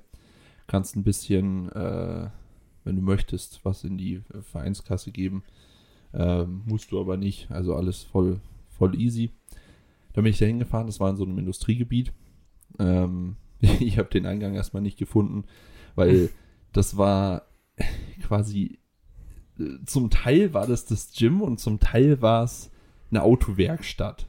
[0.66, 2.30] Kannst ein bisschen, äh,
[2.86, 5.44] wenn du möchtest, was in die Vereinskasse geben.
[6.14, 7.50] Ähm, musst du aber nicht.
[7.52, 8.40] Also alles voll,
[8.78, 9.32] voll easy.
[10.14, 12.14] Da bin ich da hingefahren, das war in so einem Industriegebiet.
[12.80, 15.46] Ähm, ich habe den Eingang erstmal nicht gefunden,
[15.96, 16.30] weil
[16.74, 17.44] das war
[18.22, 18.78] quasi,
[19.60, 22.70] äh, zum Teil war das das Gym und zum Teil war es
[23.10, 24.28] eine Autowerkstatt.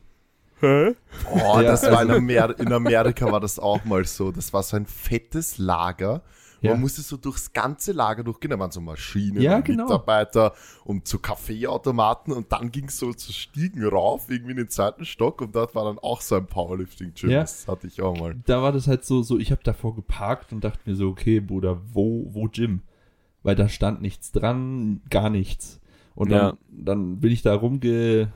[0.61, 0.95] Hä?
[1.33, 4.31] Oh, Ja, das war in, also- Amer in Amerika war das auch mal so.
[4.33, 6.23] Das war so ein fettes Lager.
[6.65, 6.73] Ja.
[6.73, 8.51] Man musste so durchs ganze Lager durchgehen.
[8.51, 9.85] Da waren so Maschinen Ja, und genau.
[9.85, 14.69] Mitarbeiter und zu Kaffeeautomaten und dann ging es so zu Stiegen rauf, irgendwie in den
[14.69, 17.31] zweiten Stock und dort war dann auch so ein Powerlifting-Gym.
[17.31, 17.41] Ja.
[17.41, 18.35] Das hatte ich auch mal.
[18.47, 21.41] Da war das halt so, so ich habe davor geparkt und dachte mir so, okay,
[21.41, 22.83] Bruder, wo, wo Gym?
[23.43, 25.81] Weil da stand nichts dran, gar nichts.
[26.15, 26.57] Und dann, Ja.
[26.71, 28.33] dann bin ich da rumge,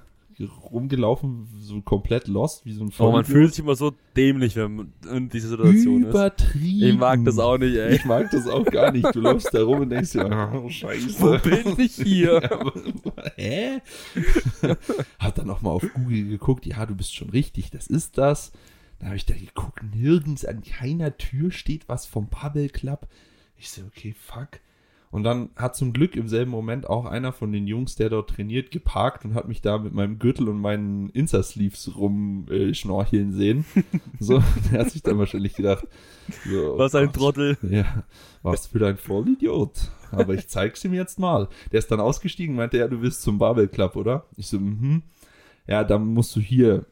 [0.47, 4.77] rumgelaufen, so komplett lost, wie so ein Oh, man fühlt sich immer so dämlich, wenn
[4.77, 6.11] man in dieser Situation ist.
[6.11, 6.89] Übertrieben.
[6.89, 7.97] Ich mag das auch nicht, ey.
[7.97, 9.15] Ich mag das auch gar nicht.
[9.15, 11.21] Du läufst da rum und denkst dir, oh, scheiße.
[11.21, 12.41] Wo bin ich hier?
[12.43, 12.73] Ja, aber-
[13.37, 13.81] Hä?
[15.19, 18.53] Hat dann nochmal auf Google geguckt, ja, du bist schon richtig, das ist das.
[18.99, 23.07] Dann habe ich da geguckt, nirgends an keiner Tür steht was vom Bubble Club.
[23.57, 24.61] Ich so, okay, fuck.
[25.11, 28.31] Und dann hat zum Glück im selben Moment auch einer von den Jungs, der dort
[28.31, 33.33] trainiert, geparkt und hat mich da mit meinem Gürtel und meinen Insta-Sleeves rumschnorcheln äh, schnorcheln
[33.33, 33.65] sehen.
[34.21, 35.87] So, der hat sich dann wahrscheinlich gedacht,
[36.45, 37.13] so, Was ein.
[37.13, 37.57] Trottel.
[37.63, 38.05] Ja,
[38.43, 39.73] was für ein Vollidiot.
[40.11, 41.49] Aber ich zeig's ihm jetzt mal.
[41.73, 44.27] Der ist dann ausgestiegen, meinte er, du willst zum Babel Club, oder?
[44.37, 45.03] Ich so, mhm.
[45.67, 46.87] Ja, dann musst du hier,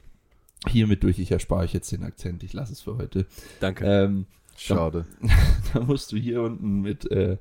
[0.68, 1.18] hier mit durch.
[1.18, 2.42] Ich erspare euch jetzt den Akzent.
[2.42, 3.26] Ich lasse es für heute.
[3.60, 3.84] Danke.
[3.84, 4.26] Ähm,
[4.56, 5.06] Schade.
[5.74, 7.38] da musst du hier unten mit, äh,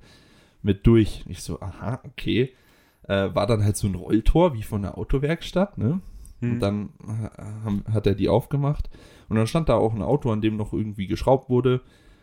[0.66, 1.24] mit durch.
[1.28, 2.54] Ich so, aha, okay.
[3.04, 6.02] Äh, war dann halt so ein Rolltor, wie von der Autowerkstatt, ne?
[6.42, 6.52] Hm.
[6.52, 8.90] Und dann äh, hat er die aufgemacht.
[9.30, 11.82] Und dann stand da auch ein Auto, an dem noch irgendwie geschraubt wurde.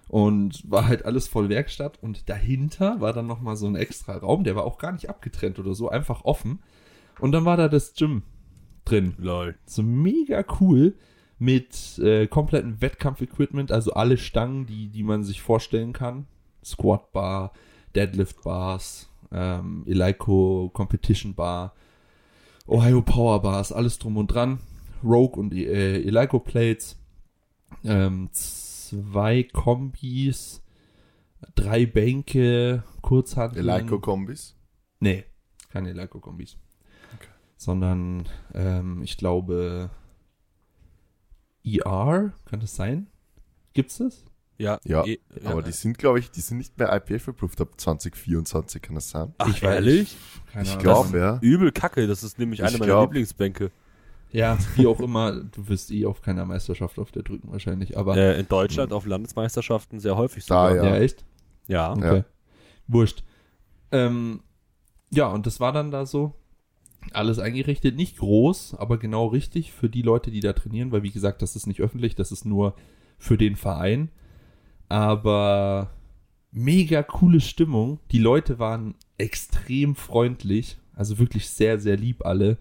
[0.08, 2.02] Und war halt alles voll Werkstatt.
[2.02, 5.58] Und dahinter war dann nochmal so ein extra Raum, der war auch gar nicht abgetrennt
[5.60, 6.58] oder so, einfach offen.
[7.20, 8.22] Und dann war da das Gym
[8.84, 9.14] drin.
[9.18, 9.54] Lol.
[9.64, 10.96] So mega cool
[11.38, 16.26] mit äh, komplettem Wettkampfequipment, also alle Stangen, die, die man sich vorstellen kann.
[16.64, 17.52] Squat Bar,
[17.94, 21.74] Deadlift Bars, ähm, Eleiko Competition Bar,
[22.66, 24.60] Ohio Power Bars, alles drum und dran.
[25.02, 26.96] Rogue und äh, Eleiko Plates,
[27.84, 30.62] ähm, zwei Kombis,
[31.54, 33.68] drei Bänke, Kurzhanteln.
[33.68, 34.56] Eleiko-Kombis.
[35.00, 35.24] Nee,
[35.70, 36.56] keine Eleiko-Kombis.
[37.16, 37.28] Okay.
[37.56, 39.90] Sondern, ähm, ich glaube,
[41.64, 43.08] ER, kann das sein?
[43.72, 44.24] Gibt's das?
[44.62, 48.80] Ja, Ja, eh, Aber die sind, glaube ich, die sind nicht mehr IPF-approved ab 2024,
[48.82, 49.34] kann das sein?
[49.38, 50.16] Ach, Ich weiß- ehrlich?
[50.52, 51.38] Keine Ich glaube, ja.
[51.40, 53.70] Übel kacke, das ist nämlich Ich eine meiner glaub- Lieblingsbänke.
[54.30, 58.16] Ja, wie auch immer, du wirst eh auf keiner Meisterschaft auf der drücken wahrscheinlich, aber
[58.16, 60.84] Äh, in Deutschland auf Landesmeisterschaften sehr häufig Da, sogar.
[60.86, 60.94] ja.
[60.94, 61.00] ja.
[61.00, 61.24] echt?
[61.68, 61.92] Ja.
[61.92, 62.16] Okay.
[62.18, 62.24] Ja.
[62.88, 63.24] Wurscht.
[63.90, 64.40] Ähm,
[65.10, 66.34] ja, und das war dann da so.
[67.12, 71.10] Alles eingerichtet, nicht groß, aber genau richtig für die Leute, die da trainieren, weil wie
[71.10, 72.74] gesagt, das ist nicht öffentlich, das ist nur
[73.18, 74.08] für den Verein.
[74.92, 75.88] Aber
[76.50, 77.98] mega coole Stimmung.
[78.10, 82.58] Die Leute waren extrem freundlich, also wirklich sehr, sehr lieb alle.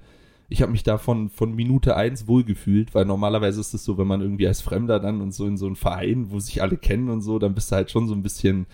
[0.48, 4.22] Ich habe mich da von, Minute eins wohlgefühlt, weil normalerweise ist es so, wenn man
[4.22, 7.20] irgendwie als Fremder dann und so in so einen Verein, wo sich alle kennen und
[7.20, 8.66] so, dann bist du halt schon so ein bisschen,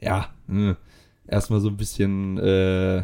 [0.00, 0.74] ja, äh,
[1.26, 3.02] erstmal so ein bisschen, äh,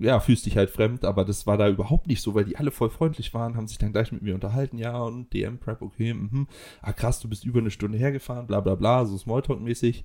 [0.00, 2.70] ja, fühlst dich halt fremd, aber das war da überhaupt nicht so, weil die alle
[2.70, 6.46] voll freundlich waren, haben sich dann gleich mit mir unterhalten, ja, und DM-Prep, okay, mhm.
[6.82, 10.04] ah krass, du bist über eine Stunde hergefahren, bla bla bla, so Smalltalk-mäßig.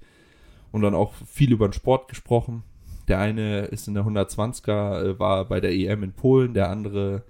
[0.71, 2.63] Und dann auch viel über den Sport gesprochen.
[3.07, 7.23] Der eine ist in der 120er, äh, war bei der EM in Polen, der andere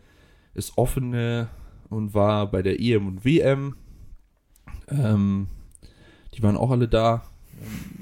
[0.53, 1.47] ist offene
[1.89, 3.75] und war bei der EM und WM.
[4.89, 5.47] Ähm,
[6.33, 7.23] die waren auch alle da.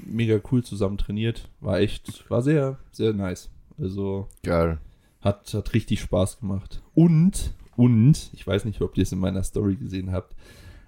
[0.06, 1.48] Mega cool zusammen trainiert.
[1.60, 3.50] War echt, war sehr, sehr nice.
[3.78, 4.78] Also Geil.
[5.20, 6.82] hat, hat richtig Spaß gemacht.
[6.94, 10.34] Und, und, ich weiß nicht, ob ihr es in meiner Story gesehen habt,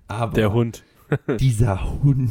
[0.08, 0.82] aber Der Hund.
[1.40, 2.30] dieser Hund,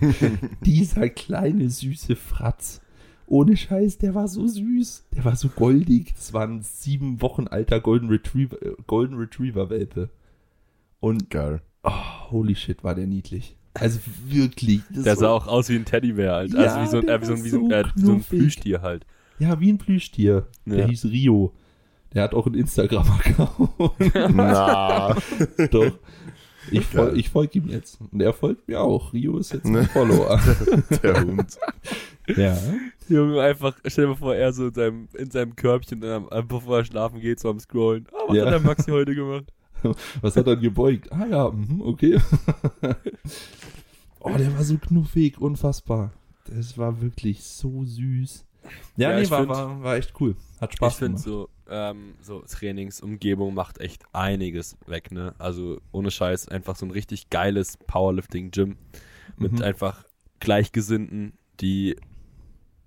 [0.64, 2.80] dieser kleine süße Fratz,
[3.26, 6.14] ohne Scheiß, der war so süß, der war so goldig.
[6.16, 10.10] Das waren sieben Wochen alter Golden Retriever, äh, Golden Retriever Welpe.
[11.00, 11.60] Und Geil.
[11.82, 13.56] oh, holy shit, war der niedlich.
[13.74, 14.80] Also wirklich.
[14.90, 16.52] das Der sah war- auch aus wie ein Teddybär halt.
[16.54, 17.84] Ja, also wie so ein, äh, wie so ein, war wie so ein, so äh,
[17.96, 18.20] so ein.
[18.22, 19.06] Plüschtier halt.
[19.38, 20.46] Ja, wie ein Plüschtier.
[20.64, 20.86] Der Ja.
[20.86, 21.52] hieß Rio.
[22.14, 23.70] Der hat auch einen Instagram-Account.
[24.34, 25.14] Na,
[25.70, 25.98] Doch.
[26.70, 27.98] Ich, fol ich folge ihm jetzt.
[28.10, 29.12] Und er folgt mir auch.
[29.12, 30.40] Rio ist jetzt ein Follower.
[31.02, 31.56] der Hund.
[32.36, 32.56] ja.
[33.08, 36.58] Junge, einfach, stell dir mal vor, er so in seinem, in seinem Körbchen, ähm, einfach
[36.60, 38.06] bevor er schlafen geht, so am Scrollen.
[38.12, 38.44] Ah, was Ja.
[38.46, 39.52] hat der Maxi heute gemacht?
[40.22, 41.12] Was hat er gebeugt?
[41.12, 42.18] Ah ja, mhm, okay.
[44.20, 46.12] oh, der war so knuffig, unfassbar.
[46.46, 48.45] Das war wirklich so süß.
[48.96, 50.36] Ja, Ja, nee, ich war, find- war, war echt cool.
[50.60, 51.24] Hat Ich Spaß finde gemacht.
[51.24, 55.34] so, ähm, so Trainingsumgebung macht echt einiges weg, ne?
[55.38, 58.76] Also ohne Scheiß, einfach so ein richtig geiles Powerlifting-Gym
[59.38, 59.62] mit Mhm.
[59.62, 60.04] einfach
[60.40, 61.96] Gleichgesinnten, die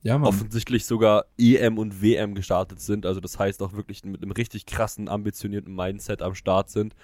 [0.01, 3.05] Ja, offensichtlich sogar EM und WM gestartet sind.
[3.05, 6.95] Also das heißt auch wirklich mit einem richtig krassen, ambitionierten Mindset am Start sind.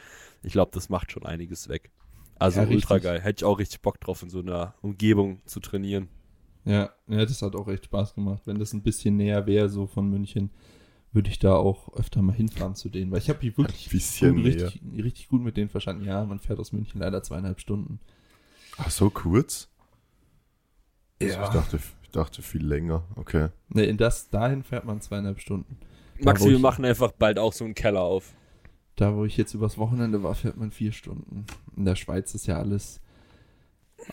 [0.43, 1.91] Ich glaube, das macht schon einiges weg.
[2.39, 3.03] Also Ja, ultra richtig.
[3.03, 3.21] geil.
[3.21, 6.07] Hätte ich auch richtig Bock drauf, in so einer Umgebung zu trainieren.
[6.65, 8.41] Ja, ja, das hat auch echt Spaß gemacht.
[8.45, 10.49] Wenn das ein bisschen näher wäre, so von München,
[11.11, 13.11] würde ich da auch öfter mal hinfahren zu denen.
[13.11, 16.03] Weil ich habe mich wirklich gut, richtig, richtig gut mit denen verstanden.
[16.05, 17.99] Ja, man fährt aus München leider zweieinhalb Stunden.
[18.77, 19.69] Ach, so kurz?
[21.21, 21.43] Also Ja.
[21.47, 23.03] Ich, dachte, ich dachte viel länger.
[23.15, 23.49] Okay.
[23.69, 25.77] Ne, in das, dahin fährt man zweieinhalb Stunden.
[26.19, 28.33] Da, Maxi, wir ich- machen einfach bald auch so einen Keller auf.
[28.95, 31.45] Da, wo ich jetzt übers Wochenende war, fährt man vier Stunden.
[31.75, 33.01] In der Schweiz ist ja alles,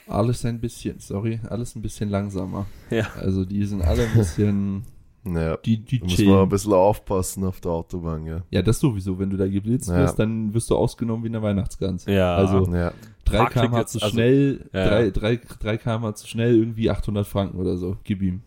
[0.06, 2.66] alles ein bisschen, sorry, alles ein bisschen langsamer.
[2.90, 3.06] Ja.
[3.20, 4.84] Also die sind alle ein bisschen,
[5.24, 8.42] Naja, die, die da muss man ein bisschen aufpassen auf der Autobahn, ja.
[8.50, 9.16] Ja, das sowieso.
[9.20, 9.98] Wenn du da geblitzt Ja.
[9.98, 12.06] wirst, dann wirst du ausgenommen wie eine Weihnachtsgans.
[12.06, 12.34] Ja.
[12.34, 12.92] Also Ja,
[13.26, 14.88] 3 Parktickets, km zu also- schnell, Ja.
[14.88, 17.96] 3, 3, 3 km zu schnell, irgendwie 800 Franken oder so.
[18.02, 18.42] Gib ihm.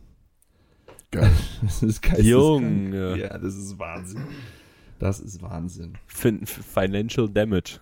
[1.11, 1.31] geil.
[1.61, 2.25] Das ist geisteskrank.
[2.25, 3.19] Junge.
[3.19, 4.21] Ja, das ist Wahnsinn.
[4.99, 5.93] Das ist Wahnsinn.
[6.07, 7.79] Fin Financial Damage.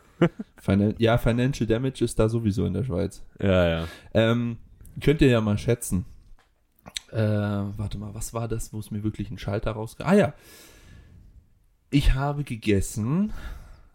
[0.58, 3.24] Finan ja, Financial Damage ist da sowieso in der Schweiz.
[3.40, 3.88] Ja, ja.
[4.14, 4.58] Ähm,
[5.02, 6.06] könnt ihr ja mal schätzen.
[7.12, 10.06] Äh, warte mal, was war das, wo es mir wirklich ein Schalter rausge...
[10.06, 10.34] Ah ja.
[11.92, 13.34] Ich habe gegessen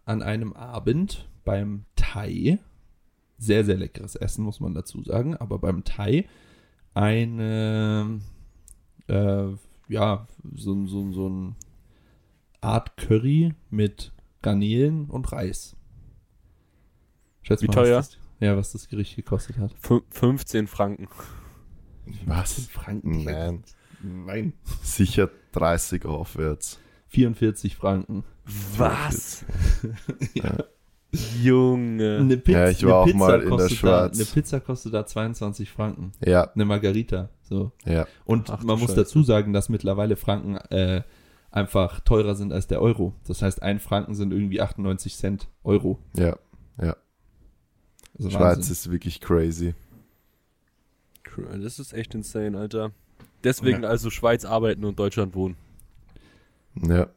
[0.05, 2.59] an einem Abend beim Thai.
[3.39, 5.37] Sehr, sehr leckeres Essen, muss man dazu sagen.
[5.37, 6.27] Aber beim Thai
[6.95, 8.21] eine,
[9.09, 9.49] äh,
[9.89, 11.57] ja, so, so, so ein
[12.61, 14.13] Art Curry mit
[14.43, 15.77] Garnelen und Reis.
[17.49, 17.97] Schätz Wie mal, teuer?
[17.99, 19.73] Was das, ja, was das Gericht gekostet hat.
[19.81, 21.09] Fün 15 Franken.
[22.27, 22.67] Was?
[22.67, 23.25] Franken.
[23.25, 23.65] Nein.
[24.03, 24.53] Nein.
[24.83, 26.79] Sicher 30 aufwärts.
[27.09, 28.25] 44 Franken.
[28.77, 29.45] Was?
[30.35, 30.65] Ja.
[31.43, 32.19] Junge.
[32.19, 34.17] Eine Pizza, Ja, ich war eine auch mal in der kostet da, Schweiz.
[34.19, 36.13] Eine Pizza kostet da 22 Franken.
[36.23, 37.31] Ja, Eine Margarita.
[37.43, 37.73] So.
[37.87, 38.07] ja.
[38.27, 39.01] Und Ach man muss Scheiße.
[39.01, 41.03] dazu sagen, dass mittlerweile Franken äh,
[41.51, 43.15] einfach teurer sind als der Euro.
[43.27, 45.99] Das heißt, ein Franken sind irgendwie 98 Cent Euro.
[46.15, 46.37] Ja,
[48.19, 48.73] Also Schweiz Wahnsinn.
[48.73, 49.75] ist wirklich crazy.
[51.63, 52.91] Das ist echt insane, Alter.
[53.45, 53.89] Deswegen Ja.
[53.91, 55.57] also Schweiz arbeiten und Deutschland wohnen.
[56.83, 57.09] Ja,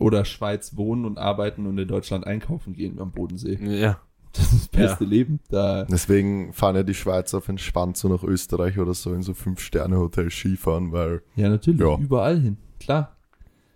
[0.00, 3.58] Oder Schweiz wohnen und arbeiten und in Deutschland einkaufen gehen am Bodensee.
[3.60, 4.00] Ja.
[4.32, 5.40] Das ist das beste Leben.
[5.48, 9.34] Da, deswegen fahren ja die Schweizer auf entspannt so nach Österreich oder so in so
[9.34, 11.80] Fünf-Sterne-Hotels Skifahren, weil ja, natürlich.
[11.80, 11.96] Ja.
[11.98, 12.58] Überall hin.
[12.78, 13.16] Klar.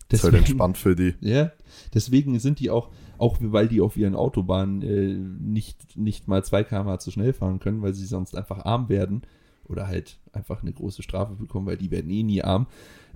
[0.09, 1.15] das ist halt entspannt für die.
[1.21, 1.51] Ja,
[1.95, 2.91] deswegen sind die auch,
[3.23, 7.61] auch weil die auf ihren Autobahnen äh, nicht, nicht mal 2 km zu schnell fahren
[7.61, 9.23] können, weil sie sonst einfach arm werden
[9.65, 12.67] oder halt einfach eine große Strafe bekommen, weil die werden eh nie arm,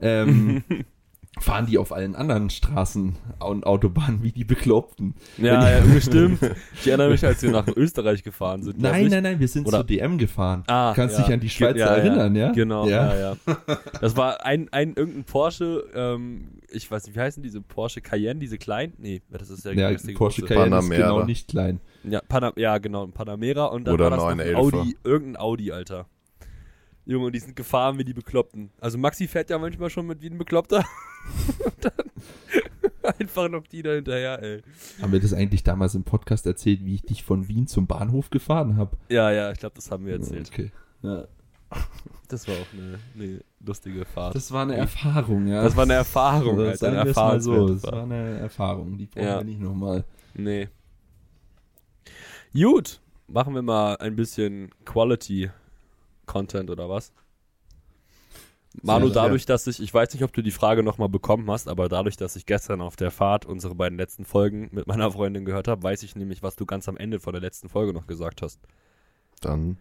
[0.01, 0.63] ähm,
[1.39, 5.15] fahren die auf allen anderen Straßen und Autobahnen wie die Bekloppten.
[5.37, 6.39] Ja, ja, bestimmt.
[6.75, 8.81] Ich erinnere mich, als wir nach Österreich gefahren sind.
[8.81, 10.65] Nein, nein, nein, wir sind Oder- zur DM gefahren.
[10.67, 11.25] Ah, Kannst ja.
[11.25, 12.53] dich an die Schweizer ja, erinnern, ja?
[12.53, 13.15] Genau, Ja.
[13.15, 13.57] ja, ja.
[14.01, 18.41] Das war ein, ein irgendein Porsche, ähm, ich weiß nicht, wie heißen diese Porsche Cayenne,
[18.41, 18.95] diese kleinen?
[18.99, 20.55] Nee, das ist ja, Ja, das ist Porsche große.
[20.55, 21.09] Cayenne ist Panamera.
[21.13, 21.81] genau nicht klein.
[22.05, 24.57] Ja, Pana ja, genau, ein Panamera und dann Oder war das noch ein 911er.
[24.57, 26.07] Audi, irgendein Audi, Alter.
[27.07, 28.71] Junge, und die sind gefahren wie die Bekloppten.
[28.81, 30.85] Also Maxi fährt ja manchmal schon mit wie ein Bekloppter.
[31.65, 34.63] und dann einfach noch die da hinterher, ey.
[35.01, 38.31] Haben wir das eigentlich damals im Podcast erzählt, wie ich dich von Wien zum Bahnhof
[38.31, 38.97] gefahren habe?
[39.09, 40.49] Ja, ja, ich glaube, das haben wir erzählt.
[40.53, 40.73] Okay.
[41.03, 41.27] Ja.
[42.29, 44.35] Das war auch eine, eine lustige Fahrt.
[44.35, 45.63] Das war eine Erfahrung, ja.
[45.63, 47.01] Das war eine Erfahrung, Also, Alter.
[47.01, 47.69] Eine mal so.
[47.69, 48.99] Das war eine Erfahrung.
[48.99, 49.39] Die brauchen Ja.
[49.39, 50.05] wir nicht nochmal.
[50.35, 50.69] Nee.
[52.53, 55.51] Gut, machen wir mal ein bisschen Quality
[56.27, 57.13] Content oder was?
[58.83, 61.89] Manu, dadurch, dass ich, ich weiß nicht, ob du die Frage nochmal bekommen hast, aber
[61.89, 65.67] dadurch, dass ich gestern auf der Fahrt unsere beiden letzten Folgen mit meiner Freundin gehört
[65.67, 68.43] habe, weiß ich nämlich, was du ganz am Ende von der letzten Folge noch gesagt
[68.43, 68.61] hast.
[69.41, 69.79] Dann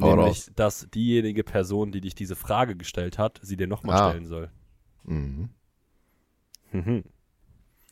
[0.00, 0.50] Hau nämlich, raus.
[0.56, 4.08] dass diejenige Person, die dich diese Frage gestellt hat, sie dir nochmal Ah.
[4.10, 4.50] stellen soll.
[5.04, 5.50] mhm.
[6.72, 7.04] Mhm.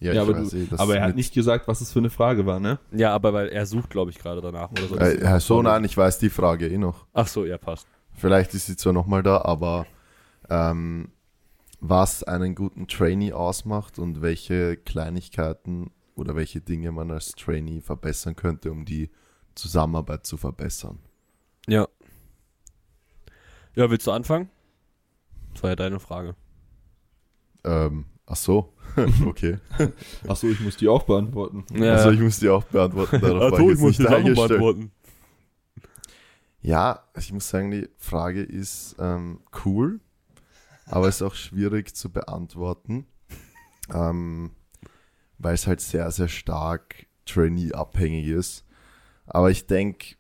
[0.01, 2.11] Ja, Ja, ich aber weiß das Aber er hat nicht gesagt, was es für eine
[2.11, 2.79] Frage war, ne?
[2.91, 4.71] Ja, aber weil er sucht, glaube ich, gerade danach.
[4.71, 4.97] Oder so.
[4.97, 7.07] Äh, Herr so, nein, ich weiß die Frage eh noch.
[7.13, 7.87] Ach so, ja, passt.
[8.13, 9.87] Vielleicht ist sie zwar nochmal da, aber
[10.49, 11.11] ähm,
[11.81, 18.37] was einen guten Trainee ausmacht und welche Kleinigkeiten oder welche Dinge man als Trainee verbessern
[18.37, 19.11] könnte, um die
[19.55, 20.99] Zusammenarbeit zu verbessern.
[21.67, 21.87] Ja.
[23.75, 24.51] Ja, willst du anfangen?
[25.53, 26.35] Das war ja deine Frage.
[27.65, 28.73] Ähm, ach so,
[29.27, 29.59] okay.
[30.27, 31.65] Achso, ich muss die auch beantworten.
[31.73, 31.95] Ja.
[31.95, 34.91] Also ich muss die auch beantworten, darauf war ich jetzt nicht eingestellt.
[36.63, 40.01] Ja, ich muss sagen, die Frage ist ähm, cool,
[40.87, 43.07] aber ist auch schwierig zu beantworten,
[43.93, 44.53] ähm,
[45.39, 48.65] weil es halt sehr, sehr stark Trainee-abhängig ist.
[49.27, 50.17] Aber ich denke,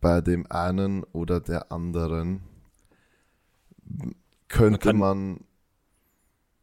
[0.00, 2.42] bei dem einen oder der anderen
[4.48, 4.98] könnte Man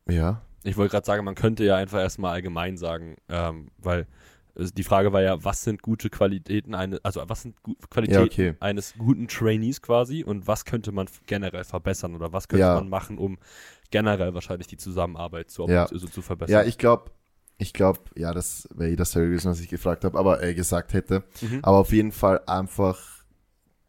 [0.05, 4.07] man, ja, Ich wollte gerade sagen, man könnte ja einfach erstmal allgemein sagen, ähm, weil
[4.55, 8.19] also die Frage war ja, was sind gute Qualitäten eines, also was sind gu Qualitäten
[8.21, 8.53] Ja, okay.
[8.59, 12.73] eines guten Trainees quasi und was könnte man generell verbessern oder was könnte Ja.
[12.73, 13.37] man machen, um
[13.91, 15.85] generell wahrscheinlich die Zusammenarbeit zu, Ja.
[15.85, 16.53] also zu verbessern.
[16.53, 17.11] ja, ich glaube,
[17.59, 21.23] ich glaube, ja, das wäre dasselbe gewesen, was ich gefragt habe, aber äh, gesagt hätte.
[21.41, 21.59] Mhm.
[21.61, 22.99] Aber auf jeden Fall einfach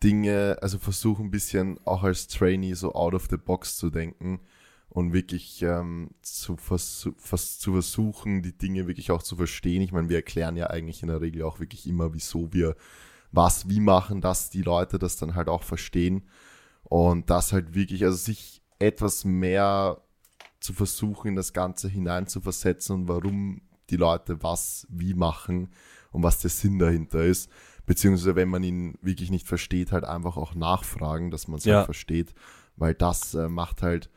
[0.02, 4.40] Dinge, also versuchen ein bisschen auch als Trainee so out of the box zu denken
[4.98, 9.80] und wirklich ähm, zu, versu vers zu versuchen, die Dinge wirklich auch zu verstehen.
[9.80, 12.74] Ich meine, wir erklären ja eigentlich in der Regel auch wirklich immer, wieso wir
[13.30, 16.26] was wie machen, dass die Leute das dann halt auch verstehen
[16.82, 20.00] und das halt wirklich, also sich etwas mehr
[20.61, 25.70] zu versuchen, in das Ganze hinein zu versetzen und warum die Leute was wie machen
[26.11, 27.50] und was der Sinn dahinter ist.
[27.87, 31.76] Beziehungsweise, wenn man ihn wirklich nicht versteht, halt einfach auch nachfragen, dass man es Ja.
[31.76, 32.34] halt versteht,
[32.76, 34.11] weil das äh, macht halt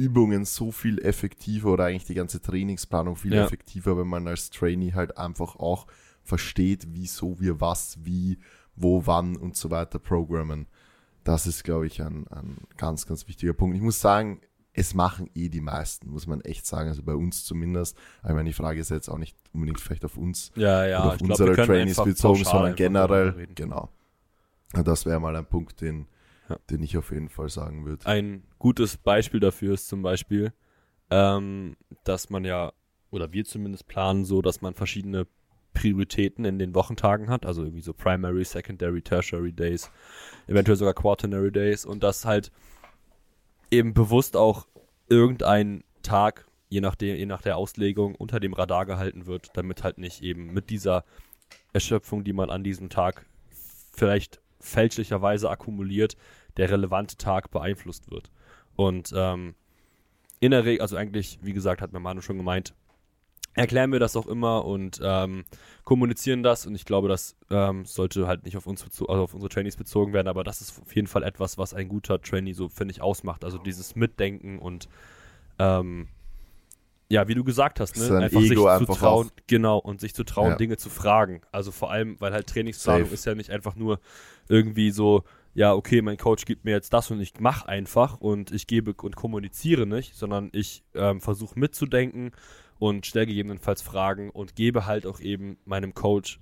[0.00, 3.44] Übungen so viel effektiver oder eigentlich die ganze Trainingsplanung viel Ja.
[3.44, 5.86] effektiver, wenn man als Trainee halt einfach auch
[6.22, 8.38] versteht, wieso wir was, wie,
[8.76, 10.66] wo, wann und so weiter programmen.
[11.24, 13.76] Das ist, glaube ich, ein, ein ganz, ganz wichtiger Punkt.
[13.76, 14.40] Ich muss sagen,
[14.72, 16.88] es machen eh die meisten, muss man echt sagen.
[16.88, 17.96] Also bei uns zumindest.
[18.22, 21.12] Ich meine, die Frage ist jetzt auch nicht unbedingt vielleicht auf uns ja, ja, oder
[21.12, 23.48] auf glaub, unsere können Trainees bezogen, sondern generell.
[23.54, 23.90] Genau.
[24.74, 26.06] Ja, Das wäre mal ein Punkt, den,
[26.50, 26.58] Ja.
[26.68, 28.04] den ich auf jeden Fall sagen würde.
[28.06, 30.52] Ein gutes Beispiel dafür ist zum Beispiel,
[31.08, 32.72] ähm, dass man ja,
[33.10, 35.28] oder wir zumindest planen so, dass man verschiedene
[35.74, 39.90] Prioritäten in den Wochentagen hat, also irgendwie so Primary, Secondary, Tertiary Days,
[40.48, 42.50] eventuell sogar Quaternary Days und dass halt
[43.70, 44.66] eben bewusst auch
[45.08, 49.98] irgendein Tag, je nachdem, je nach der Auslegung, unter dem Radar gehalten wird, damit halt
[49.98, 51.04] nicht eben mit dieser
[51.72, 53.26] Erschöpfung, die man an diesem Tag
[53.92, 56.16] vielleicht fälschlicherweise akkumuliert,
[56.60, 58.30] der relevante Tag beeinflusst wird.
[58.76, 59.54] Und ähm,
[60.40, 62.74] in der Regel, also eigentlich, wie gesagt, hat mir Manu schon gemeint,
[63.54, 65.44] erklären wir das auch immer und ähm,
[65.84, 69.48] kommunizieren das und ich glaube, das ähm, sollte halt nicht auf uns also auf unsere
[69.48, 72.68] Trainees bezogen werden, aber das ist auf jeden Fall etwas, was ein guter Trainee so,
[72.68, 73.42] finde ich, ausmacht.
[73.42, 74.86] Also dieses Mitdenken und
[75.58, 76.08] ähm,
[77.08, 78.18] ja, wie du gesagt hast, ne?
[78.18, 79.46] Einfach Ego sich zu einfach trauen, auch.
[79.48, 80.56] genau, und sich zu trauen, Ja.
[80.56, 81.40] Dinge zu fragen.
[81.52, 83.14] Also vor allem, weil halt Trainingsplanung Safe.
[83.14, 83.98] ist ja nicht einfach nur
[84.48, 88.52] irgendwie so, ja, okay, mein Coach gibt mir jetzt das und ich mache einfach und
[88.52, 92.30] ich gebe und kommuniziere nicht, sondern ich ähm, versuche mitzudenken
[92.78, 96.40] und stelle gegebenenfalls Fragen und gebe halt auch eben meinem Coach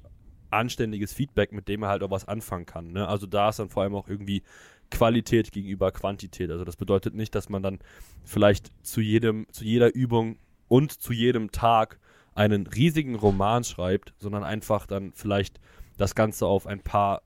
[0.51, 2.93] anständiges Feedback, mit dem er halt auch was anfangen kann.
[2.93, 3.07] Ne?
[3.07, 4.43] Also da ist dann vor allem auch irgendwie
[4.91, 6.51] Qualität gegenüber Quantität.
[6.51, 7.79] Also das bedeutet nicht, dass man dann
[8.25, 11.99] vielleicht zu jedem, zu jeder Übung und zu jedem Tag
[12.35, 15.61] einen riesigen Roman schreibt, sondern einfach dann vielleicht
[15.97, 17.23] das Ganze auf ein paar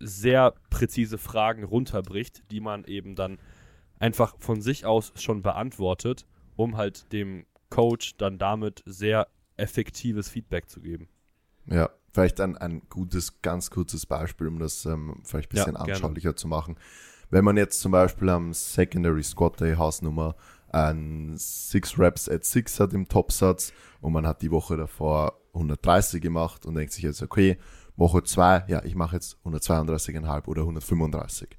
[0.00, 3.38] sehr präzise Fragen runterbricht, die man eben dann
[3.98, 6.26] einfach von sich aus schon beantwortet,
[6.56, 11.08] um halt dem Coach dann damit sehr effektives Feedback zu geben.
[11.66, 15.82] Ja, vielleicht ein, ein gutes, ganz kurzes Beispiel, um das ähm, vielleicht ein Ja, bisschen
[15.82, 15.84] gerne.
[15.94, 16.76] anschaulicher zu machen.
[17.30, 20.36] Wenn man jetzt zum Beispiel am Secondary Squat Day Hausnummer
[20.68, 26.20] ein 6 Reps at 6 hat im Topsatz und man hat die Woche davor 130
[26.20, 27.56] gemacht und denkt sich jetzt, okay,
[27.96, 31.56] Woche 2, ja, ich mache jetzt 132,5 oder 135.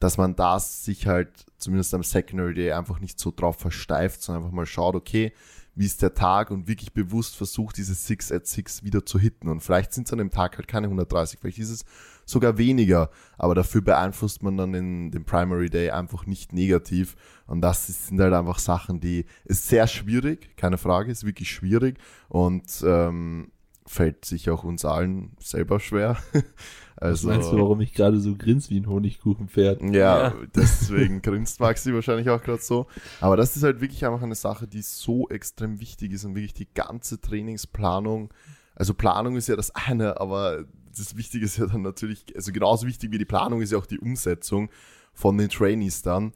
[0.00, 4.44] Dass man das sich halt zumindest am Secondary Day einfach nicht so drauf versteift, sondern
[4.44, 5.32] einfach mal schaut, okay,
[5.76, 9.48] wie ist der Tag und wirklich bewusst versucht, diese 6 at 6 wieder zu hitten.
[9.48, 11.84] Und vielleicht sind es an dem Tag halt keine 130, vielleicht ist es
[12.26, 17.16] sogar weniger, aber dafür beeinflusst man dann den, den Primary Day einfach nicht negativ.
[17.46, 21.98] Und das sind halt einfach Sachen, die ist sehr schwierig, keine Frage, ist wirklich schwierig.
[22.28, 23.50] Und ähm,
[23.86, 26.16] fällt sich auch uns allen selber schwer.
[26.96, 29.82] also, Was meinst du, warum ich gerade so grins wie ein Honigkuchenpferd?
[29.82, 30.34] ja, Ja.
[30.54, 32.86] deswegen grinst Maxi wahrscheinlich auch gerade so.
[33.20, 36.54] Aber das ist halt wirklich einfach eine Sache, die so extrem wichtig ist und wirklich
[36.54, 38.32] die ganze Trainingsplanung.
[38.74, 40.64] Also Planung ist ja das eine, aber
[40.96, 43.86] das Wichtige ist ja dann natürlich, also genauso wichtig wie die Planung ist ja auch
[43.86, 44.70] die Umsetzung
[45.12, 46.32] von den Trainees dann.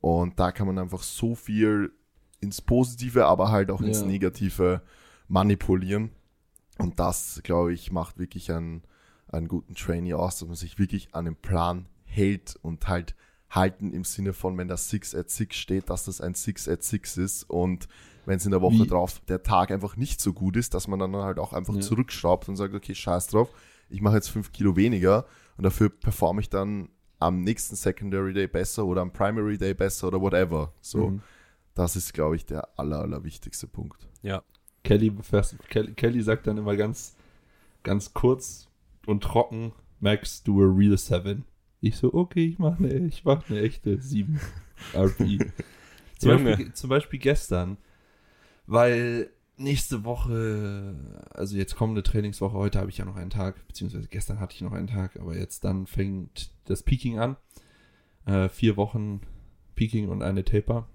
[0.00, 1.92] Und da kann man einfach so viel
[2.40, 4.06] ins Positive, aber halt auch ins Ja.
[4.06, 4.82] Negative
[5.28, 6.10] manipulieren.
[6.80, 8.82] Und das, glaube ich, macht wirklich einen,
[9.28, 13.14] einen guten Trainee aus, dass man sich wirklich an den Plan hält und halt
[13.50, 16.82] halten im Sinne von, wenn das 6 at 6 steht, dass das ein 6 at
[16.84, 17.88] 6 ist und
[18.26, 20.86] wenn es in der Woche Wie- drauf der Tag einfach nicht so gut ist, dass
[20.86, 21.80] man dann halt auch einfach Ja.
[21.80, 23.48] zurückschraubt und sagt, okay, scheiß drauf,
[23.88, 25.26] ich mache jetzt 5 Kilo weniger
[25.56, 30.06] und dafür performe ich dann am nächsten Secondary Day besser oder am Primary Day besser
[30.08, 30.72] oder whatever.
[30.80, 31.22] So, Mhm.
[31.74, 34.08] das ist, glaube ich, der aller, aller wichtigste Punkt.
[34.22, 34.42] Ja.
[34.82, 35.12] Kelly,
[35.68, 37.16] Kelly, Kelly sagt dann immer ganz,
[37.82, 38.68] ganz kurz
[39.06, 41.44] und trocken, Max, do a real 7.
[41.80, 44.40] Ich so, okay, ich mache eine, ich mach eine echte 7
[44.94, 45.52] RP.
[46.18, 46.44] zum, Junge.
[46.44, 47.76] Beispiel, zum Beispiel gestern,
[48.66, 50.96] weil nächste Woche,
[51.30, 54.62] also jetzt kommende Trainingswoche, heute habe ich ja noch einen Tag, beziehungsweise gestern hatte ich
[54.62, 57.36] noch einen Tag, aber jetzt dann fängt das Peaking an.
[58.26, 59.20] Äh, vier Wochen
[59.74, 60.86] Peaking und eine Taper.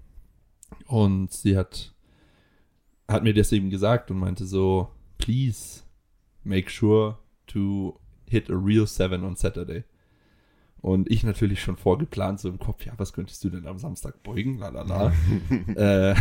[0.86, 1.94] Und sie hat
[3.08, 4.88] hat mir das eben gesagt und meinte so,
[5.18, 5.82] please
[6.44, 7.98] make sure to
[8.28, 9.84] hit a real seven on Saturday.
[10.80, 14.22] Und ich natürlich schon vorgeplant, so im Kopf, ja, was könntest du denn am Samstag
[14.22, 14.58] beugen?
[14.58, 15.12] Lalala.
[15.74, 16.14] äh,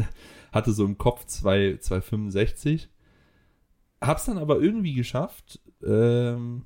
[0.52, 2.88] hatte so im Kopf 2 265.
[4.00, 6.64] Hab's dann aber irgendwie geschafft, ähm,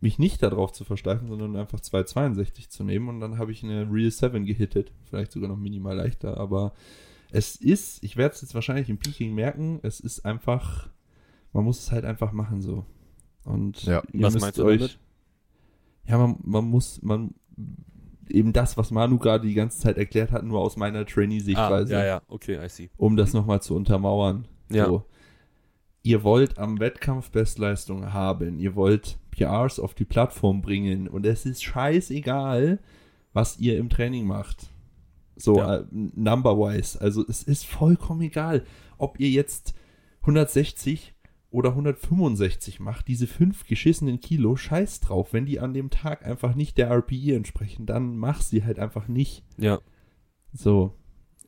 [0.00, 3.08] mich nicht darauf zu versteifen, sondern einfach 262 zu nehmen.
[3.08, 4.92] Und dann habe ich eine Real 7 gehittet.
[5.04, 6.72] Vielleicht sogar noch minimal leichter, aber
[7.30, 10.88] es ist, ich werde es jetzt wahrscheinlich im Peaking merken, es ist einfach,
[11.52, 12.84] man muss es halt einfach machen so.
[13.44, 14.02] Und Ja.
[14.12, 14.98] ihr Was müsst meinst du damit?
[16.06, 17.34] Ja, man, man muss, man
[18.28, 21.92] eben das, was Manu gerade die ganze Zeit erklärt hat, nur aus meiner Ah, Trainee-Sichtweise,
[21.92, 22.90] ja, ja, okay, I see.
[22.96, 24.46] um das nochmal zu untermauern.
[24.70, 24.86] Ja.
[24.86, 25.04] So.
[26.02, 31.44] Ihr wollt am Wettkampf Bestleistung haben, ihr wollt PRs auf die Plattform bringen und es
[31.46, 32.78] ist scheißegal,
[33.32, 34.68] was ihr im Training macht.
[35.38, 35.76] So, Ja.
[35.78, 37.00] äh, number-wise.
[37.00, 38.64] Also es ist vollkommen egal,
[38.98, 39.72] ob ihr jetzt
[40.22, 41.14] 160
[41.50, 45.32] oder 165 macht, diese fünf geschissenen Kilo, scheiß drauf.
[45.32, 49.08] Wenn die an dem Tag einfach nicht der RPE entsprechen, dann mach sie halt einfach
[49.08, 49.42] nicht.
[49.56, 49.80] Ja,
[50.52, 50.92] So,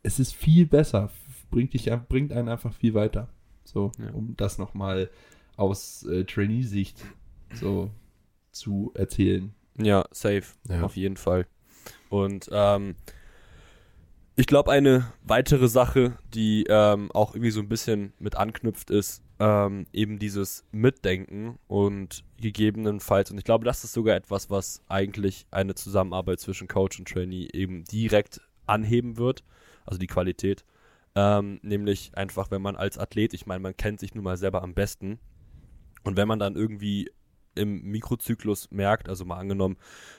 [0.02, 1.10] es ist viel besser,
[1.50, 3.28] bringt, dich, bringt einen einfach viel weiter.
[3.64, 4.10] So, Ja.
[4.12, 5.10] um das nochmal
[5.56, 7.04] aus äh, Trainee-Sicht
[7.54, 7.90] so
[8.52, 9.52] zu erzählen.
[9.76, 10.82] ja, safe, Ja.
[10.82, 11.46] auf jeden Fall.
[12.08, 12.94] Und ähm,
[14.40, 19.22] ich glaube, eine weitere Sache, die ähm, auch irgendwie so ein bisschen mit anknüpft, ist
[19.38, 25.46] ähm, eben dieses Mitdenken und gegebenenfalls, und ich glaube, das ist sogar etwas, was eigentlich
[25.50, 29.44] eine Zusammenarbeit zwischen Coach und Trainee eben direkt anheben wird,
[29.84, 30.64] also die Qualität.
[31.14, 34.62] Ähm, nämlich einfach, wenn man als Athlet, ich meine, man kennt sich nun mal selber
[34.62, 35.18] am besten,
[36.02, 37.10] und wenn man dann irgendwie
[37.54, 39.76] im Mikrozyklus merkt, also mal angenommen,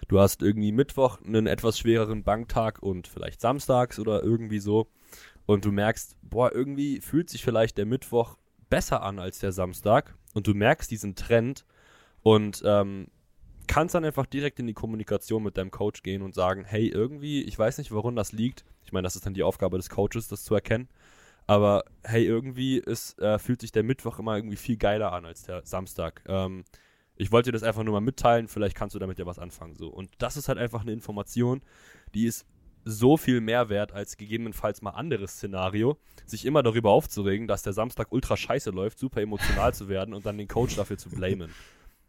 [0.07, 4.87] du hast irgendwie Mittwoch einen etwas schwereren Banktag und vielleicht samstags oder irgendwie so
[5.45, 8.37] und du merkst, boah, irgendwie fühlt sich vielleicht der Mittwoch
[8.69, 11.65] besser an als der Samstag und du merkst diesen Trend
[12.23, 13.07] und ähm,
[13.67, 17.43] kannst dann einfach direkt in die Kommunikation mit deinem Coach gehen und sagen, hey, irgendwie,
[17.43, 18.65] ich weiß nicht, woran das liegt.
[18.83, 20.89] Ich meine, das ist dann die Aufgabe des Coaches, das zu erkennen.
[21.47, 25.43] Aber hey, irgendwie ist, äh, fühlt sich der Mittwoch immer irgendwie viel geiler an als
[25.43, 26.21] der Samstag.
[26.27, 26.63] Ähm,
[27.21, 29.75] ich wollte dir das einfach nur mal mitteilen, vielleicht kannst du damit ja was anfangen.
[29.75, 29.89] So.
[29.89, 31.61] Und das ist halt einfach eine Information,
[32.15, 32.47] die ist
[32.83, 37.73] so viel mehr wert als gegebenenfalls mal anderes Szenario, sich immer darüber aufzuregen, dass der
[37.73, 41.51] Samstag ultra scheiße läuft, super emotional zu werden und dann den Coach dafür zu blamen.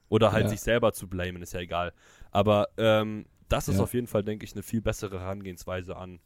[0.09, 0.49] Oder halt Ja.
[0.49, 1.93] sich selber zu blamen, ist ja egal.
[2.31, 3.83] Aber ähm, das ist Ja.
[3.83, 6.21] auf jeden Fall, denke ich, eine viel bessere Herangehensweise an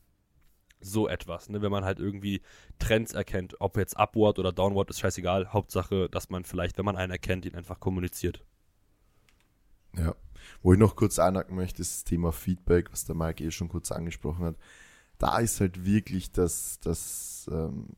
[0.78, 1.60] so etwas, ne?
[1.62, 2.40] wenn man halt irgendwie
[2.78, 5.52] Trends erkennt, ob jetzt Upward oder Downward, ist scheißegal.
[5.52, 8.44] Hauptsache, dass man vielleicht, wenn man einen erkennt, ihn einfach kommuniziert.
[9.96, 10.14] Ja.
[10.62, 13.68] Wo ich noch kurz einhaken möchte, ist das Thema Feedback, was der Mike eh schon
[13.68, 14.56] kurz angesprochen hat.
[15.18, 17.88] Da ist halt wirklich das, das ähm,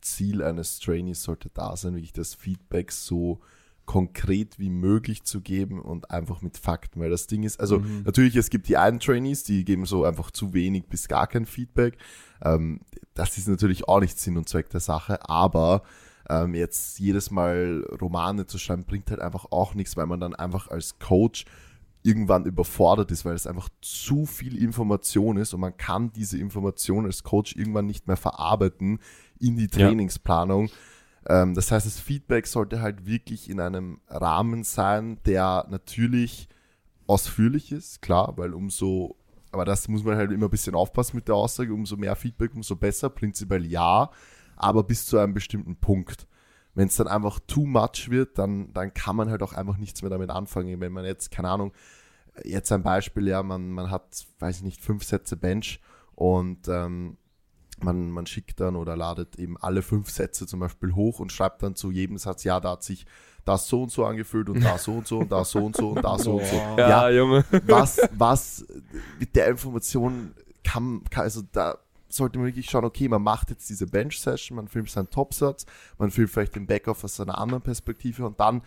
[0.00, 3.40] Ziel eines Trainees sollte da sein, wirklich das Feedback so
[3.84, 8.02] konkret wie möglich zu geben und einfach mit Fakten, weil das Ding ist, also Mhm.
[8.04, 11.46] natürlich, es gibt die einen Trainees, die geben so einfach zu wenig bis gar kein
[11.46, 11.98] Feedback.
[12.42, 12.80] Ähm,
[13.14, 15.82] das ist natürlich auch nicht Sinn und Zweck der Sache, aber
[16.28, 20.34] ähm, jetzt jedes Mal Romane zu schreiben, bringt halt einfach auch nichts, weil man dann
[20.34, 21.44] einfach als Coach
[22.04, 27.06] irgendwann überfordert ist, weil es einfach zu viel Information ist und man kann diese Information
[27.06, 28.98] als Coach irgendwann nicht mehr verarbeiten
[29.38, 29.86] in die Ja.
[29.86, 30.68] Trainingsplanung.
[31.28, 36.48] Ähm, das heißt, das Feedback sollte halt wirklich in einem Rahmen sein, der natürlich
[37.06, 39.16] ausführlich ist, klar, weil umso,
[39.52, 42.52] aber das muss man halt immer ein bisschen aufpassen mit der Aussage, umso mehr Feedback,
[42.54, 44.10] umso besser, prinzipiell ja,
[44.56, 46.26] aber bis zu einem bestimmten Punkt.
[46.74, 50.02] Wenn es dann einfach too much wird, dann, dann kann man halt auch einfach nichts
[50.02, 50.80] mehr damit anfangen.
[50.80, 51.72] Wenn man jetzt, keine Ahnung,
[52.44, 55.80] jetzt ein Beispiel, ja, man, man hat, weiß ich nicht, fünf Sätze Bench
[56.14, 57.18] und ähm,
[57.82, 61.62] man, man schickt dann oder ladet eben alle fünf Sätze zum Beispiel hoch und schreibt
[61.62, 63.06] dann zu jedem Satz, ja, da hat sich
[63.44, 65.90] das so und so angefühlt und da so und so und da so und so
[65.90, 66.56] und da so und so.
[66.78, 67.44] Ja, Junge.
[67.66, 68.64] was, was
[69.18, 70.32] mit der Information
[70.64, 71.76] kann, kann, also da
[72.14, 75.66] sollte man wirklich schauen, okay, man macht jetzt diese Bench-Session, man filmt seinen Topsatz,
[75.98, 78.62] man filmt vielleicht den Backoff aus einer anderen Perspektive und dann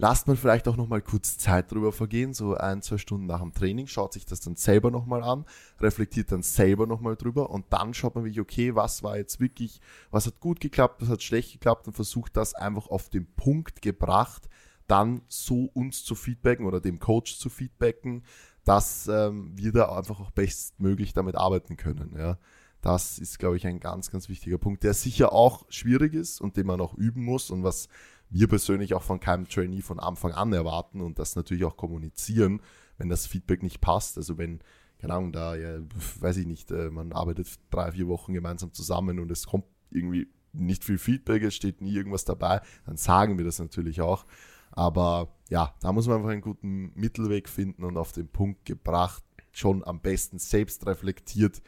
[0.00, 3.52] lasst man vielleicht auch nochmal kurz Zeit drüber vergehen, so ein, zwei Stunden nach dem
[3.52, 5.44] Training, schaut sich das dann selber nochmal an,
[5.78, 9.80] reflektiert dann selber nochmal drüber und dann schaut man wirklich, okay, was war jetzt wirklich,
[10.10, 13.82] was hat gut geklappt, was hat schlecht geklappt und versucht das einfach auf den Punkt
[13.82, 14.48] gebracht,
[14.86, 18.24] dann so uns zu feedbacken oder dem Coach zu feedbacken,
[18.64, 22.14] dass ähm, wir da einfach auch bestmöglich damit arbeiten können.
[22.16, 22.38] Ja.
[22.80, 26.56] Das ist, glaube ich, ein ganz, ganz wichtiger Punkt, der sicher auch schwierig ist und
[26.56, 27.88] den man auch üben muss und was
[28.30, 32.62] wir persönlich auch von keinem Trainee von Anfang an erwarten und das natürlich auch kommunizieren,
[32.96, 34.16] wenn das Feedback nicht passt.
[34.16, 34.60] Also wenn,
[34.98, 35.80] keine Ahnung, da, ja,
[36.20, 40.28] weiß ich nicht, äh, man arbeitet drei, vier Wochen gemeinsam zusammen und es kommt irgendwie
[40.52, 44.24] nicht viel Feedback, es steht nie irgendwas dabei, dann sagen wir das natürlich auch.
[44.72, 49.24] Aber ja, da muss man einfach einen guten Mittelweg finden und auf den Punkt gebracht,
[49.52, 51.60] schon am besten selbst reflektiert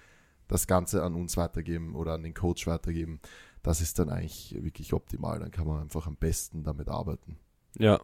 [0.53, 3.21] das Ganze an uns weitergeben oder an den Coach weitergeben.
[3.63, 5.39] Das ist dann eigentlich wirklich optimal.
[5.39, 7.39] Dann kann man einfach am besten damit arbeiten.
[7.79, 8.01] Ja.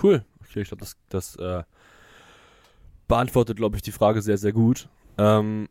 [0.00, 0.24] Cool.
[0.42, 1.62] Okay, ich glaube, das, das äh,
[3.08, 4.88] beantwortet, glaube ich, die Frage sehr, sehr gut.
[5.16, 5.68] Ähm,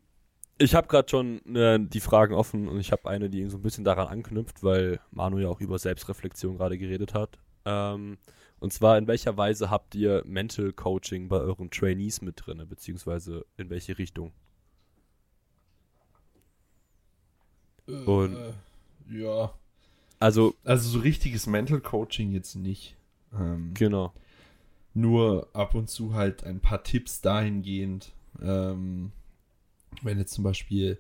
[0.58, 3.64] ich habe gerade schon äh, die Fragen offen und ich habe eine, die so ein
[3.64, 7.38] bisschen daran anknüpft, weil Manu ja auch über Selbstreflexion gerade geredet hat.
[7.66, 8.18] Ähm,
[8.60, 13.46] und zwar, in welcher Weise habt ihr Mental Coaching bei euren Trainees mit drin, beziehungsweise
[13.58, 14.32] in welche Richtung?
[17.88, 18.54] Und Äh,
[19.10, 19.54] ja.
[20.20, 22.96] also, Also so richtiges Mental Coaching jetzt nicht.
[23.34, 24.14] Ähm, genau.
[24.94, 28.12] nur ab und zu halt ein paar Tipps dahingehend,
[28.42, 29.12] ähm,
[30.04, 31.00] wenn jetzt zum Beispiel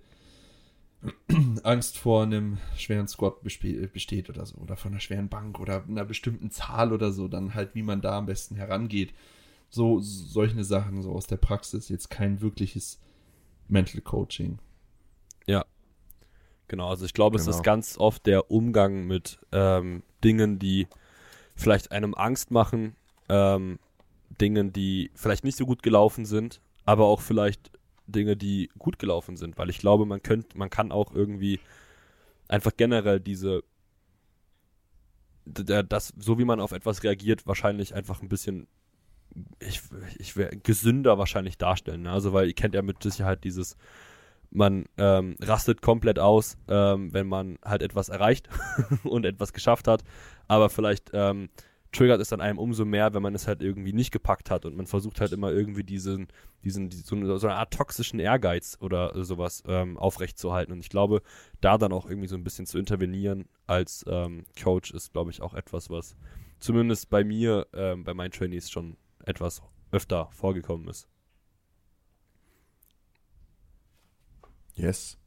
[1.63, 6.05] Angst vor einem schweren Squat besteht oder so, oder von einer schweren Bank oder einer
[6.05, 9.13] bestimmten Zahl oder so, dann halt, wie man da am besten herangeht.
[9.69, 12.99] So, solche Sachen, so aus der Praxis, jetzt kein wirkliches
[13.67, 14.59] Mental Coaching.
[16.73, 17.55] Genau, also ich glaube, es Genau.
[17.55, 20.87] ist ganz oft der Umgang mit ähm, Dingen, die
[21.55, 22.95] vielleicht einem Angst machen,
[23.29, 23.77] ähm,
[24.41, 27.69] Dingen, die vielleicht nicht so gut gelaufen sind, aber auch vielleicht
[28.07, 31.59] Dinge, die gut gelaufen sind, weil ich glaube, man könnte, man kann auch irgendwie
[32.47, 33.61] einfach generell diese
[35.45, 38.65] das, so wie man auf etwas reagiert, wahrscheinlich einfach ein bisschen
[39.59, 39.79] ich,
[40.17, 42.01] ich wär, gesünder wahrscheinlich darstellen.
[42.01, 42.11] Ne?
[42.11, 43.77] Also, weil ihr kennt ja mit Sicherheit dieses,
[44.53, 48.49] man ähm, rastet komplett aus, ähm, wenn man halt etwas erreicht
[49.03, 50.03] und etwas geschafft hat,
[50.47, 51.49] aber vielleicht ähm,
[51.91, 54.75] triggert es dann einem umso mehr, wenn man es halt irgendwie nicht gepackt hat und
[54.75, 56.27] man versucht halt immer irgendwie diesen,
[56.63, 60.73] diesen, die- so, eine, so eine Art toxischen Ehrgeiz oder sowas ähm, aufrechtzuerhalten.
[60.73, 61.21] Und ich glaube,
[61.61, 65.41] da dann auch irgendwie so ein bisschen zu intervenieren als ähm, Coach ist, glaube ich,
[65.43, 66.15] auch etwas, was
[66.59, 71.07] zumindest bei mir, ähm, bei meinen Trainees schon etwas öfter vorgekommen ist.
[74.75, 75.17] Yes.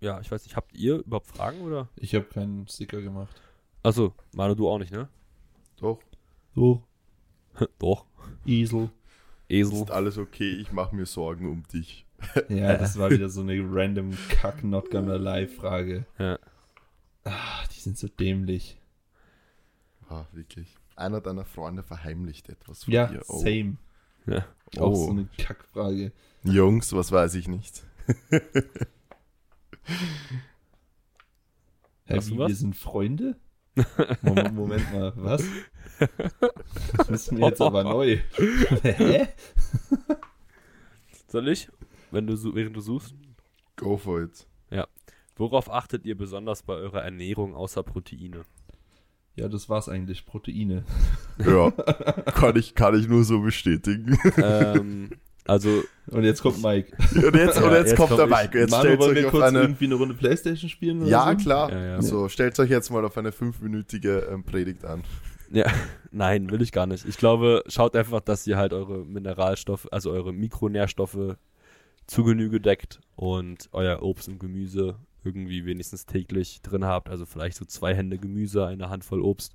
[0.00, 1.88] Ja, ich weiß nicht, habt ihr überhaupt Fragen oder?
[1.96, 3.34] Ich habe keinen Sticker gemacht.
[3.82, 5.08] Achso, Manu, du auch nicht, ne?
[5.78, 5.98] Doch.
[6.54, 6.84] So,
[7.80, 8.06] Doch.
[8.46, 8.90] Esel.
[9.48, 9.82] Esel.
[9.82, 12.06] Ist alles okay, ich mache mir Sorgen um dich.
[12.48, 16.06] Ja, das war wieder so eine random Kack Not Gonna Lie Frage.
[16.18, 16.38] Ja.
[17.24, 18.80] Ah, die sind so dämlich.
[20.08, 20.76] Ah, wirklich.
[20.96, 23.22] Einer deiner Freunde verheimlicht etwas von Ja, dir.
[23.28, 23.38] Oh.
[23.38, 23.78] same.
[24.26, 24.44] ja.
[24.78, 25.10] Auch so Oh.
[25.10, 26.12] eine Kackfrage.
[26.44, 27.82] Jungs, was weiß ich nicht.
[32.04, 32.48] Hä, Hast du wie, was?
[32.48, 33.36] wir sind Freunde?
[34.22, 35.42] Moment, Moment mal, was?
[36.96, 38.18] Das wissen wir jetzt aber neu.
[38.82, 39.28] Hä?
[41.28, 41.68] Soll ich?
[42.10, 43.14] Wenn du, während du suchst.
[43.76, 44.46] Go for it.
[45.36, 48.44] Worauf achtet ihr besonders bei eurer Ernährung außer Proteine?
[49.38, 50.26] Ja, das war's eigentlich.
[50.26, 50.84] Proteine.
[51.44, 51.70] Ja,
[52.34, 54.18] kann ich, kann ich nur so bestätigen.
[54.36, 55.10] ähm,
[55.46, 56.92] also, Und jetzt kommt Mike.
[57.14, 58.30] Und jetzt, und Ja, jetzt, jetzt kommt komm der ich.
[58.32, 58.58] Mike.
[58.58, 59.60] Jetzt Manu, stellt wollen euch wir auf kurz eine.
[59.60, 61.00] irgendwie eine Runde Playstation spielen?
[61.02, 61.36] Oder Ja, so?
[61.42, 61.72] klar.
[61.72, 61.94] Ja, ja.
[61.96, 65.02] Also stellt euch jetzt mal auf eine fünfminütige ähm, Predigt an.
[65.50, 65.64] ja,
[66.10, 67.06] nein, will ich gar nicht.
[67.08, 71.36] Ich glaube, schaut einfach, dass ihr halt eure Mineralstoffe, also eure Mikronährstoffe
[72.06, 77.08] zu Genüge deckt und euer Obst und Gemüse irgendwie wenigstens täglich drin habt.
[77.08, 79.54] Also vielleicht so zwei Hände Gemüse, eine Handvoll Obst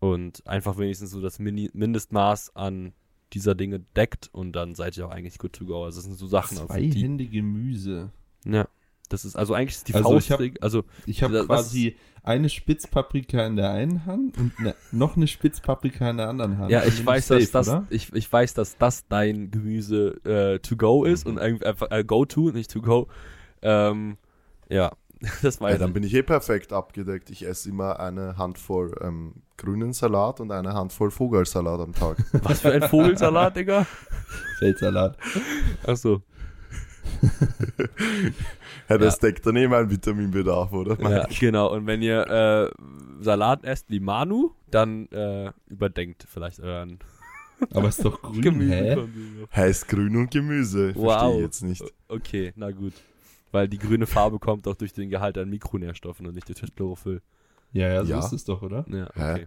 [0.00, 2.92] und einfach wenigstens so das Mini Mindestmaß an
[3.32, 5.84] dieser Dinge deckt und dann seid ihr auch eigentlich good to go.
[5.84, 8.10] Also das sind so Sachen, auf Zwei die, Hände Gemüse.
[8.44, 8.66] ja,
[9.08, 13.56] das ist also eigentlich ist die Also Faustregel, also Ich habe quasi eine Spitzpaprika in
[13.56, 16.70] der einen Hand und ne, noch eine Spitzpaprika in der anderen Hand.
[16.70, 20.58] Ja, ich bin weiß, safe, dass das, ich, ich weiß, dass das dein Gemüse äh,
[20.60, 23.08] to go ist und irgendwie einfach äh, go to, nicht to go.
[23.60, 24.16] Ähm,
[24.72, 24.92] ja,
[25.42, 27.30] das weiß Ja, dann bin ich eh perfekt abgedeckt.
[27.30, 32.16] Ich esse immer eine Handvoll ähm, grünen Salat und eine Handvoll Vogelsalat am Tag.
[32.42, 33.86] Was für ein Vogelsalat, Digga?
[34.58, 35.16] Feldsalat.
[35.86, 36.22] Ach so.
[38.88, 40.98] ja, das deckt dann eh meinen Vitaminbedarf, oder?
[41.08, 41.72] Ja, genau.
[41.72, 42.70] Und wenn ihr äh,
[43.22, 46.98] Salat esst wie Manu, dann äh, überdenkt vielleicht euren
[47.72, 48.40] Aber ist doch grün, hä?
[48.40, 49.48] Gemüsekonsum.
[49.54, 50.92] Heißt Grün und Gemüse.
[50.94, 51.34] Verstehe Wow.
[51.36, 51.84] ich jetzt nicht.
[52.08, 52.94] Okay, na gut.
[53.52, 56.74] Weil die grüne Farbe kommt auch durch den Gehalt an Mikronährstoffen und nicht durch das
[56.74, 57.22] Chlorophyll.
[57.72, 58.18] Ja, ja, so Ja.
[58.18, 58.84] ist es doch, oder?
[58.88, 59.32] Ja, Hä?
[59.32, 59.46] okay.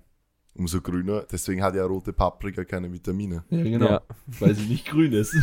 [0.58, 1.26] Umso grüner.
[1.30, 3.44] Deswegen hat ja rote Paprika keine Vitamine.
[3.50, 3.86] Ja, genau.
[3.90, 4.02] Ja.
[4.40, 5.36] Weil sie nicht grün ist.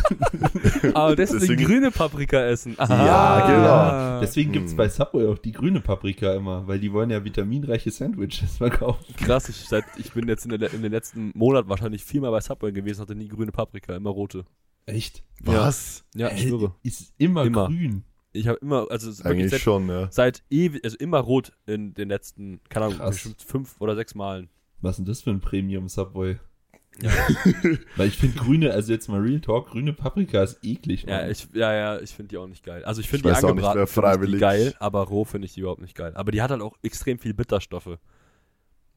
[0.95, 2.75] Aber deswegen, Deswegen- grüne Paprika essen.
[2.79, 4.21] Ja, genau.
[4.21, 4.77] Deswegen gibt's Hm.
[4.77, 9.05] bei Subway auch die grüne Paprika immer, weil die wollen ja vitaminreiche Sandwiches verkaufen.
[9.17, 12.41] Krass, ich, seit, ich bin jetzt in, der, in den letzten Monat wahrscheinlich viermal bei
[12.41, 14.45] Subway gewesen, hatte nie grüne Paprika, immer rote.
[14.87, 15.23] Echt?
[15.41, 16.05] Was?
[16.15, 16.47] Ja, ich Hä?
[16.49, 16.73] schwöre.
[16.81, 17.67] Ist immer, Immer.
[17.67, 18.03] grün.
[18.33, 20.07] Ich habe immer, also es ist wirklich Eigentlich seit, schon, ja.
[20.11, 24.49] seit ewig, also immer rot in den letzten, keine Ahnung, bestimmt fünf oder sechs Malen.
[24.81, 26.37] Was ist denn das für ein Premium Subway?
[27.01, 27.11] Ja.
[27.95, 31.03] Weil ich finde grüne, also jetzt mal Real Talk, grüne Paprika ist eklig.
[31.03, 31.31] Ja, Mann.
[31.31, 32.83] ich, ja, ja, ich finde die auch nicht geil.
[32.85, 35.81] Also ich finde die nicht, angebraten ich die geil, aber roh finde ich die überhaupt
[35.81, 36.11] nicht geil.
[36.15, 37.97] Aber die hat halt auch extrem viel Bitterstoffe.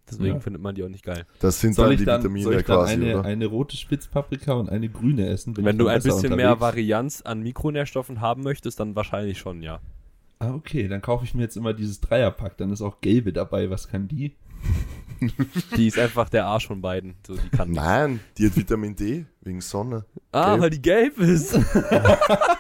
[0.08, 0.40] Deswegen Ja.
[0.40, 1.24] findet man die auch nicht geil.
[1.40, 3.24] Das sind soll dann ich die dann, Vitamine soll ich dann quasi, eine, oder?
[3.24, 5.54] eine rote Spitzpaprika und eine grüne essen?
[5.54, 6.60] bin Wenn ich du ein bisschen mehr unterwegs?
[6.60, 9.80] Varianz an Mikronährstoffen haben möchtest, dann wahrscheinlich schon, ja.
[10.38, 13.70] Ah, okay, dann kaufe ich mir jetzt immer dieses Dreierpack, dann ist auch gelbe dabei.
[13.70, 14.34] Was kann die?
[15.76, 17.14] Die ist einfach der Arsch von beiden.
[17.26, 17.72] So, die.
[17.72, 20.04] Nein, die hat Vitamin D wegen Sonne.
[20.30, 20.60] Ah, Gelb.
[20.62, 21.54] weil die gelb ist.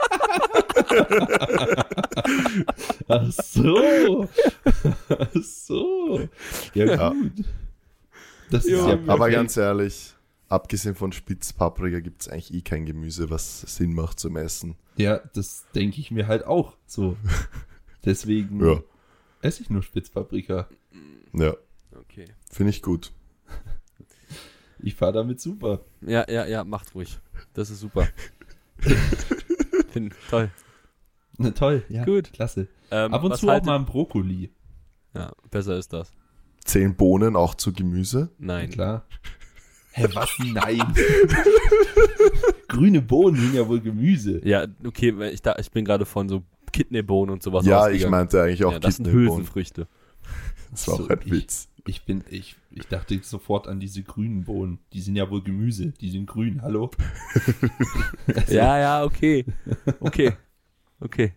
[3.08, 4.28] Ach so.
[5.08, 6.28] Ach so.
[6.74, 7.08] Ja, Ja.
[7.10, 7.44] gut.
[8.50, 9.32] Das ist Ja, aber perfekt.
[9.32, 10.14] Ganz ehrlich,
[10.48, 14.76] abgesehen von Spitzpaprika gibt es eigentlich eh kein Gemüse, was Sinn macht zum Essen.
[14.96, 17.16] Ja, das denke ich mir halt auch so.
[18.04, 18.80] Deswegen Ja,
[19.42, 20.68] esse ich nur Spitzpaprika.
[21.32, 21.54] ja,
[21.98, 22.26] Okay.
[22.50, 23.12] finde ich gut.
[24.78, 25.80] Ich fahre damit super.
[26.02, 27.18] Ja, ja, ja, macht ruhig.
[27.54, 28.06] Das ist super.
[29.90, 30.50] Find, toll.
[31.38, 32.04] Na toll, ja.
[32.04, 32.32] Gut.
[32.32, 32.68] Klasse.
[32.90, 34.50] Ähm, Ab und zu auch mal ein Brokkoli.
[35.14, 36.12] Ja, besser ist das.
[36.64, 38.30] Zehn Bohnen auch zu Gemüse.
[38.38, 38.70] Nein.
[38.70, 39.04] Klar.
[39.92, 40.30] Hä, was?
[40.44, 40.82] Nein.
[42.68, 44.40] Grüne Bohnen sind ja wohl Gemüse.
[44.46, 48.06] Ja, okay, weil ich, da, ich bin gerade von so Kidneybohnen und sowas ja, ich
[48.08, 49.38] meinte eigentlich auch ja, das sind Kidneybohnen.
[49.38, 49.86] Hülsenfrüchte.
[50.70, 51.68] Das war So, auch ein ich- Witz.
[51.88, 54.80] Ich bin, ich, ich dachte sofort an diese grünen Bohnen.
[54.92, 55.92] Die sind ja wohl Gemüse.
[56.00, 56.90] Die sind grün, hallo?
[58.26, 59.44] Also, Ja, ja, okay.
[60.00, 60.32] Okay.
[61.00, 61.32] Okay.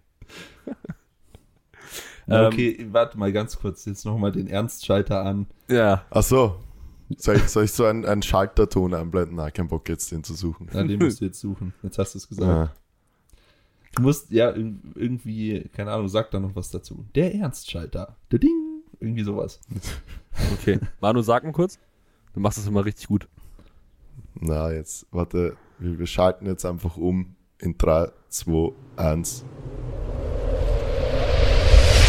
[2.28, 3.86] Na, Ähm, okay, warte mal ganz kurz.
[3.86, 5.48] Jetzt nochmal den Ernstschalter an.
[5.68, 6.06] Ja.
[6.12, 6.56] Ach so.
[7.18, 9.36] Soll ich, soll ich so einen, einen Schalterton einblenden?
[9.38, 10.70] Na, kein Bock jetzt den zu suchen.
[10.72, 11.74] Na, den musst du jetzt suchen.
[11.82, 12.48] Jetzt hast du es gesagt.
[12.48, 12.74] Ja.
[13.96, 17.06] Du musst, ja, ir- irgendwie, keine Ahnung, sag da noch was dazu.
[17.16, 18.16] Der Ernstschalter.
[18.32, 18.84] Der Ding.
[19.00, 19.60] Irgendwie sowas.
[20.54, 20.80] Okay.
[21.02, 21.78] Manu, sag mal kurz.
[22.34, 23.28] Du machst das immer richtig gut.
[24.36, 29.46] Na, jetzt, warte, wir, wir schalten jetzt einfach um in 3, 2, 1.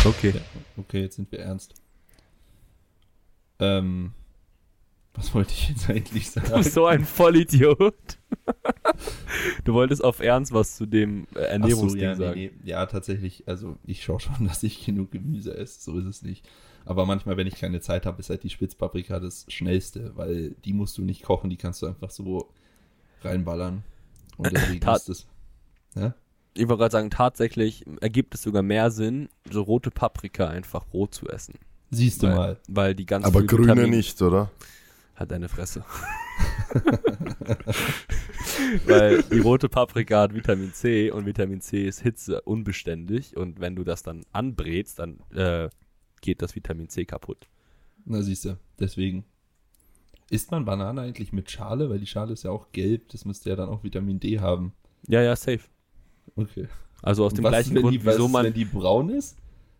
[0.05, 0.35] Okay.
[0.77, 1.75] Okay, jetzt sind wir ernst.
[3.59, 4.13] Ähm,
[5.15, 6.55] was wollte ich jetzt eigentlich Du sagen?
[6.55, 7.95] bist so ein Vollidiot.
[9.65, 12.41] Du wolltest auf Ernst was zu dem äh, Ach so, Ernährungsding ja, nee, sagen.
[12.41, 12.53] nee.
[12.65, 16.49] ja, tatsächlich, also ich schaue schon, dass ich genug Gemüse esse, so ist es nicht.
[16.85, 20.73] Aber manchmal, wenn ich keine Zeit habe, ist halt die Spitzpaprika das Schnellste, weil die
[20.73, 22.53] musst du nicht kochen, die kannst du einfach so
[23.23, 23.83] reinballern.
[24.37, 25.27] Und deswegen ist das.
[25.95, 26.15] Ja?
[26.55, 31.07] Ich wollte gerade sagen, tatsächlich ergibt es sogar mehr Sinn, so rote Paprika einfach roh
[31.07, 31.55] zu essen.
[31.91, 32.57] Siehst du weil, mal.
[32.69, 34.51] Weil die ganz Aber grüne Vitamin- nicht, oder?
[35.15, 35.85] Hat eine Fresse.
[38.87, 43.77] Weil die rote Paprika hat Vitamin C und Vitamin C ist Hitze unbeständig und wenn
[43.77, 45.69] du das dann anbrätst, dann äh,
[46.23, 47.49] geht das Vitamin C kaputt.
[48.05, 49.25] Na, siehst du, deswegen.
[50.31, 51.91] Isst man Banane eigentlich mit Schale?
[51.91, 54.73] Weil die Schale ist ja auch gelb, das müsste ja dann auch Vitamin D haben.
[55.09, 55.61] Ja, ja, safe.
[56.37, 56.69] Okay.
[57.03, 58.45] Also aus dem was gleichen Grund, die, was wieso ist, man.
[58.47, 59.37] wenn die braun ist?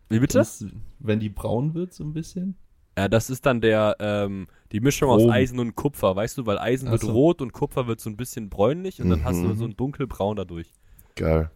[0.09, 0.37] Wie bitte?
[0.39, 0.65] Das,
[0.99, 2.55] wenn die braun wird, so ein bisschen?
[2.97, 5.31] Ja, das ist dann der, ähm, die Mischung aus Chrom.
[5.31, 7.11] Eisen und Kupfer, weißt du, weil Eisen Ach wird so.
[7.11, 9.57] rot und Kupfer wird so ein bisschen bräunlich und dann hast du Mhm.
[9.57, 10.67] so ein dunkelbraun dadurch.
[11.15, 11.49] Geil.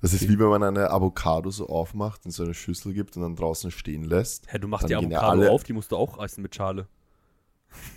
[0.00, 3.22] Das ist wie wenn man eine Avocado so aufmacht, in so eine Schüssel gibt und
[3.22, 4.52] dann draußen stehen lässt.
[4.52, 6.88] Hä, du machst die Avocado alle- auf, die musst du auch essen mit Schale.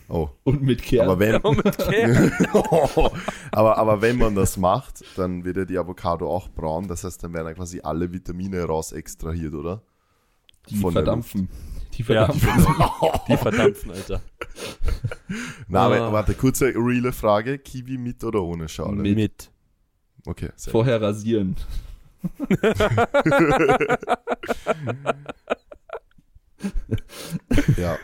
[0.07, 0.29] Oh.
[0.43, 1.09] Und mit Kern.
[1.09, 2.31] Aber wenn, Ja, mit Kern.
[3.51, 6.87] aber, aber wenn man das macht, dann wird ja die Avocado auch braun.
[6.87, 9.81] Das heißt, dann werden ja quasi alle Vitamine raus extrahiert, oder?
[10.69, 11.49] die von der verdampfen.
[11.93, 12.25] Die Ja.
[12.31, 12.49] verdampfen.
[13.27, 14.21] Die verdampfen, Alter.
[15.67, 16.11] Na, aber, Ah.
[16.11, 17.59] warte, kurze, reale Frage.
[17.59, 19.01] Kiwi mit oder ohne Schale?
[19.01, 19.15] Mit.
[19.15, 19.51] Mit.
[20.25, 21.55] Okay, sehr Vorher rasieren.
[27.77, 27.97] Ja.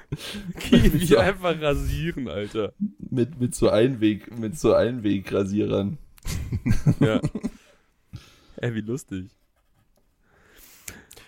[0.59, 2.74] Kiwi einfach rasieren, Alter.
[3.09, 5.97] Mit, mit so Einweg, mit so Einwegrasierern.
[6.99, 7.20] Ja.
[8.57, 9.30] Ey, wie lustig.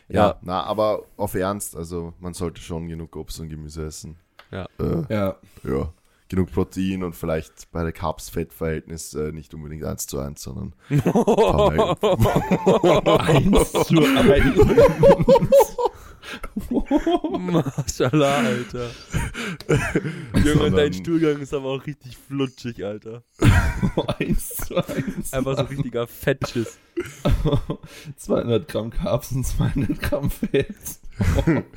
[0.08, 0.28] ja.
[0.28, 0.40] Ja.
[0.44, 4.18] na, aber auf Ernst, also man sollte schon genug Obst und Gemüse essen.
[4.52, 4.68] Ja.
[4.80, 5.38] Äh, Ja.
[5.64, 5.92] ja.
[6.30, 11.04] Genug Protein und vielleicht bei der Carbs-Fett-Verhältnis äh, nicht unbedingt 1 zu 1, sondern Eins
[13.72, 14.54] zu eins.
[17.40, 18.90] Maschallah, Alter.
[20.44, 23.24] Junge, dein Stuhlgang ist aber auch richtig flutschig, Alter.
[24.20, 25.34] eins zu eins.
[25.34, 26.80] Einfach so richtiger Fettschiss.
[28.16, 30.76] 200 Gramm Carbs und 200 Gramm Fett.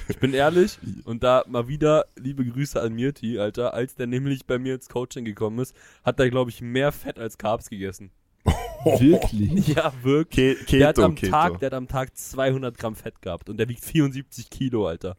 [0.09, 3.75] Ich bin ehrlich und da mal wieder liebe Grüße an Mirti, Alter.
[3.75, 5.75] Als der nämlich bei mir ins Coaching gekommen ist,
[6.05, 8.11] hat er, glaube ich, mehr Fett als Carbs gegessen.
[9.01, 9.69] Wirklich?
[9.69, 10.65] Ja, wirklich.
[10.67, 11.33] Ke Der hat, Keto, am Keto.
[11.33, 15.17] Tag, der hat am Tag 200 Gramm Fett gehabt und der wiegt 74 Kilo, Alter.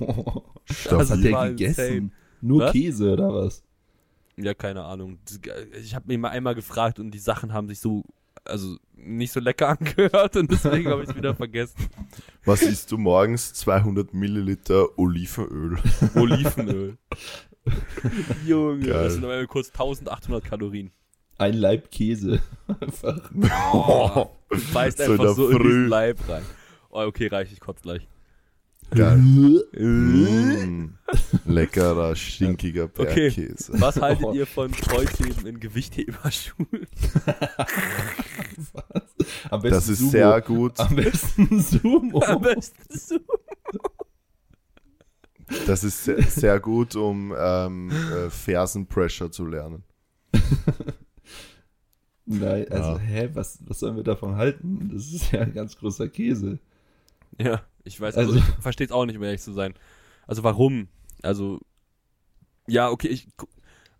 [0.90, 1.80] Was hat der gegessen?
[1.80, 2.10] insane.
[2.40, 2.72] Nur Was?
[2.72, 3.62] Käse oder was?
[4.36, 5.18] Ja, keine Ahnung.
[5.82, 8.04] Ich habe mich mal einmal gefragt und die Sachen haben sich so,
[8.44, 11.88] also nicht so lecker angehört und deswegen habe ich es wieder vergessen.
[12.44, 13.52] Was isst du morgens?
[13.54, 15.78] 200 Milliliter Olivenöl.
[16.14, 16.96] Olivenöl.
[18.46, 19.04] Junge, Geil.
[19.04, 20.90] das sind aber kurz 1800 Kalorien.
[21.38, 22.40] Ein Laib Käse.
[22.80, 23.30] Einfach.
[23.72, 25.62] Oh, du beißt So in einfach so in Früh.
[25.64, 26.42] diesen Leib rein.
[26.90, 28.06] Oh, okay, reicht, ich kotze gleich.
[28.90, 29.64] Geil.
[29.72, 29.82] Äh.
[29.82, 30.98] Mm.
[31.46, 33.30] Leckerer, stinkiger Okay.
[33.30, 33.72] Bergkäse.
[33.80, 36.68] Was haltet ihr von Kreuzheben in Gewichtheberschulen?
[39.50, 40.10] Am besten Das ist Sumo.
[40.10, 40.78] sehr gut.
[40.78, 42.22] Am besten Sumo.
[42.22, 43.16] Am besten so.
[45.66, 49.82] Das ist sehr, sehr gut, um ähm, äh, Fersenpressure zu lernen.
[52.26, 52.98] Nein, also, Ja.
[52.98, 54.90] hä, was, was sollen wir davon halten?
[54.92, 56.58] Das ist ja ein ganz großer Käse.
[57.38, 59.74] Ja, ich weiß, also, Also- ich verstehe es auch nicht, um ehrlich zu sein.
[60.26, 60.88] Also warum?
[61.22, 61.60] Also,
[62.66, 63.28] ja, okay, ich,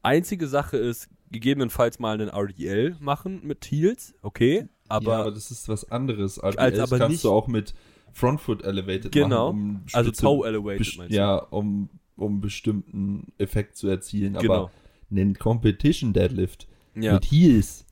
[0.02, 5.50] einzige Sache ist, gegebenenfalls mal einen RDL machen mit Heels, okay, aber, ja, aber das
[5.50, 6.38] ist was anderes.
[6.38, 7.74] Als RDLs aber kannst nicht- du auch mit
[8.12, 9.52] Frontfoot Elevated Genau.
[9.52, 9.58] machen.
[9.58, 11.16] Um also Toe Elevated meinst du?
[11.16, 14.34] Ja, um, um bestimmten Effekt zu erzielen.
[14.34, 14.54] Genau.
[14.66, 14.70] Aber
[15.10, 17.83] einen Competition Deadlift Ja, mit Heels.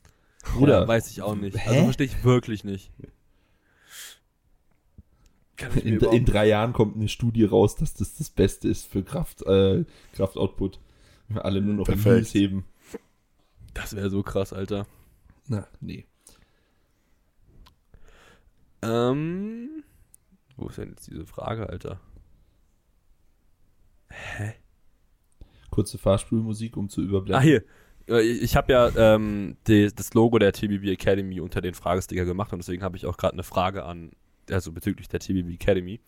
[0.43, 1.57] Bruder, ja, weiß ich auch nicht.
[1.57, 1.69] Hä?
[1.69, 2.91] Also verstehe ich wirklich nicht.
[5.57, 8.87] Kann ich in, in drei Jahren kommt eine Studie raus, dass das das Beste ist
[8.87, 9.85] für Kraft, äh,
[10.15, 10.81] Kraftoutput.
[11.29, 12.35] Wenn wir alle nur noch Perfekt.
[12.35, 12.65] Heben.
[13.75, 14.87] das wäre so krass, Alter.
[15.47, 16.07] Na, nee.
[18.83, 19.85] Ähm,
[20.57, 22.01] wo ist denn jetzt diese Frage, Alter?
[25.71, 27.37] Kurze Fahrstuhlmusik, um zu überblenden.
[27.37, 27.65] Ah, hier.
[28.09, 32.53] Äh, Ich habe ja ähm, die, das Logo der TBB Academy unter den Fragesticker gemacht
[32.53, 34.11] und deswegen habe ich auch gerade eine Frage an,
[34.51, 36.01] also bezüglich der TBB Academy.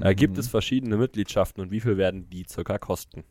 [0.00, 0.40] Äh, gibt Mhm.
[0.40, 3.24] es verschiedene Mitgliedschaften und wie viel werden die circa kosten?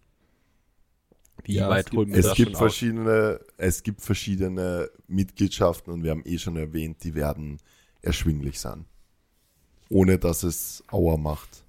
[1.44, 2.60] Wie Ja, es weit gibt- holen wir Es das gibt schon aus?
[2.60, 7.58] verschiedene, es gibt verschiedene Mitgliedschaften und wir haben eh schon erwähnt, die werden
[8.02, 8.86] erschwinglich sein.
[9.90, 11.64] Ohne dass es Auer macht.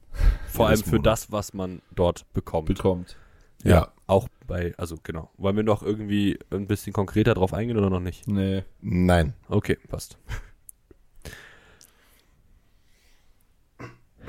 [0.49, 1.07] Vor allem für Monat.
[1.07, 2.69] das, was man dort bekommt.
[2.69, 3.17] bekommt.
[3.65, 3.93] Ja.
[4.13, 5.31] Auch bei, also genau.
[5.39, 8.29] Wollen wir noch irgendwie ein bisschen konkreter drauf eingehen oder noch nicht?
[8.29, 8.63] Nee.
[8.83, 9.33] Nein.
[9.49, 10.19] Okay, passt.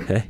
[0.08, 0.24] Hä?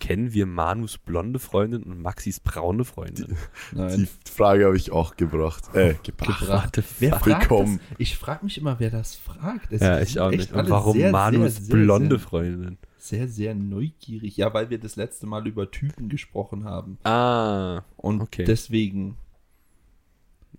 [0.00, 3.36] Kennen wir Manus blonde Freundin und Maxis braune Freundin?
[3.72, 4.08] Nein.
[4.24, 5.74] Die Frage habe ich auch gebracht.
[5.74, 6.40] Äh, gebracht.
[6.40, 6.82] Gebracht.
[6.98, 7.70] Wer fragt das?
[7.98, 9.70] Ich frage mich immer, wer das fragt.
[9.70, 10.50] Es Ja, ich auch nicht.
[10.50, 12.78] Und warum sehr, Manus sehr, sehr, blonde sehr, Freundin?
[13.04, 14.36] Sehr, sehr neugierig.
[14.38, 16.98] Ja, weil wir das letzte Mal über Typen gesprochen haben.
[17.04, 18.44] Ah, Und Okay.
[18.44, 19.16] deswegen.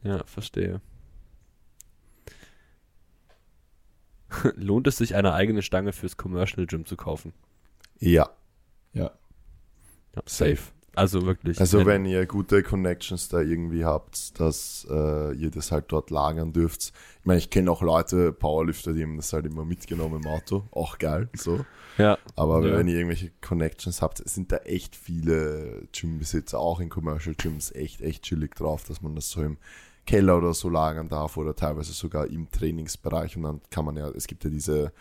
[0.03, 0.79] ja, verstehe.
[4.55, 7.33] Lohnt es sich, eine eigene Stange fürs Commercial Gym zu kaufen?
[7.99, 8.29] Ja.
[8.93, 9.11] Ja.
[10.15, 10.71] Ja, safe.
[10.95, 11.59] Also wirklich.
[11.59, 16.53] Also wenn ihr gute Connections da irgendwie habt, dass äh, ihr das halt dort lagern
[16.53, 16.93] dürft.
[17.19, 20.63] Ich meine, ich kenne auch Leute, Powerlifter, die haben das halt immer mitgenommen im Auto.
[20.71, 21.65] Auch geil, so.
[21.97, 22.77] Ja, Aber Ja.
[22.77, 28.01] wenn ihr irgendwelche Connections habt, sind da echt viele Gymbesitzer, auch in Commercial Gyms, echt,
[28.01, 29.57] echt chillig drauf, dass man das so im
[30.05, 33.37] Keller oder so lagern darf oder teilweise sogar im Trainingsbereich.
[33.37, 34.91] Und dann kann man ja, es gibt ja diese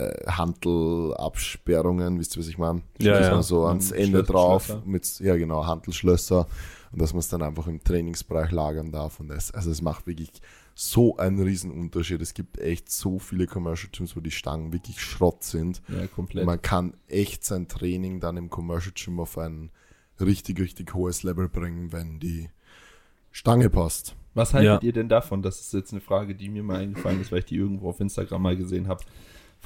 [0.00, 2.82] äh, Handelabsperrungen, wisst ihr, was ich meine?
[2.98, 3.42] Ja, ja.
[3.42, 6.46] so ans Ende drauf mit, ja genau, Handelschlösser
[6.92, 10.06] und dass man es dann einfach im Trainingsbereich lagern darf und das, also es macht
[10.06, 10.30] wirklich
[10.74, 12.22] so einen riesen Unterschied.
[12.22, 15.82] Es gibt echt so viele Commercial Gyms, wo die Stangen wirklich Schrott sind.
[15.88, 16.46] Ja, komplett.
[16.46, 19.70] Man kann echt sein Training dann im Commercial Gym auf ein
[20.20, 22.48] richtig, richtig hohes Level bringen, wenn die
[23.30, 24.16] Stange passt.
[24.34, 24.86] Was haltet Ja.
[24.86, 25.42] ihr denn davon?
[25.42, 28.00] Das ist jetzt eine Frage, die mir mal eingefallen ist, weil ich die irgendwo auf
[28.00, 29.02] Instagram mal gesehen habe.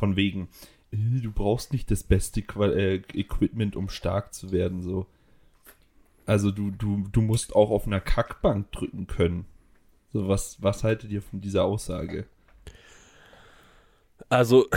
[0.04, 0.48] Von wegen,
[0.92, 4.82] äh, du brauchst nicht das beste Qua äh, Equipment, um stark zu werden.
[4.82, 5.06] So.
[6.26, 9.46] Also du, du, du musst auch auf einer Kackbank drücken können.
[10.12, 12.26] So, was, was haltet ihr von dieser Aussage?
[14.28, 14.68] Also,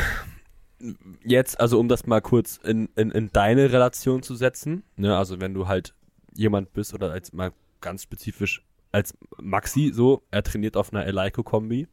[1.25, 5.41] jetzt, also um das mal kurz in, in, in deine Relation zu setzen, ne, also
[5.41, 5.93] wenn du halt
[6.33, 7.51] jemand bist oder als mal
[7.81, 8.63] ganz spezifisch
[8.93, 11.89] als Maxi so, er trainiert auf einer Eleiko-Kombi,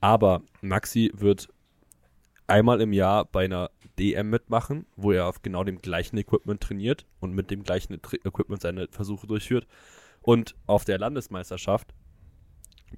[0.00, 1.48] aber Maxi wird
[2.48, 7.06] einmal im Jahr bei einer DM mitmachen, wo er auf genau dem gleichen Equipment trainiert
[7.20, 9.66] und mit dem gleichen Equipment seine Versuche durchführt.
[10.20, 11.94] Und auf der Landesmeisterschaft,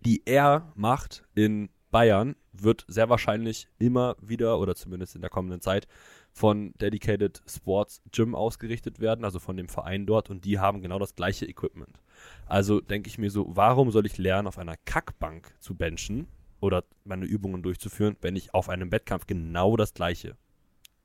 [0.01, 5.61] die er macht in Bayern, wird sehr wahrscheinlich immer wieder oder zumindest in der kommenden
[5.61, 5.89] Zeit
[6.33, 11.01] von Dedicated Sports Gym ausgerichtet werden, also von dem Verein dort und die haben genau
[11.01, 12.01] das gleiche Equipment.
[12.47, 16.29] Also denke ich mir so, warum soll ich lernen, auf einer Kackbank zu benchen
[16.61, 20.37] oder meine Übungen durchzuführen, wenn ich auf einem Wettkampf genau das gleiche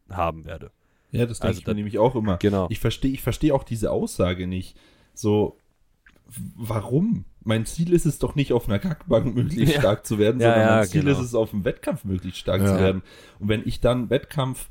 [0.09, 0.71] haben werde?
[1.11, 2.37] Ja, das denke Also ich mir da- nämlich auch immer.
[2.37, 2.67] Genau.
[2.69, 4.77] Ich verstehe ich verstehe auch diese Aussage nicht.
[5.13, 5.57] So,
[6.55, 7.25] warum?
[7.43, 9.79] Mein Ziel ist es doch nicht, auf einer Kackbank möglichst Ja.
[9.81, 11.19] stark zu werden, Ja, sondern ja, mein Ziel genau.
[11.19, 13.03] ist es, auf dem Wettkampf möglichst stark zu werden.
[13.39, 14.67] Und wenn ich dann Wettkampf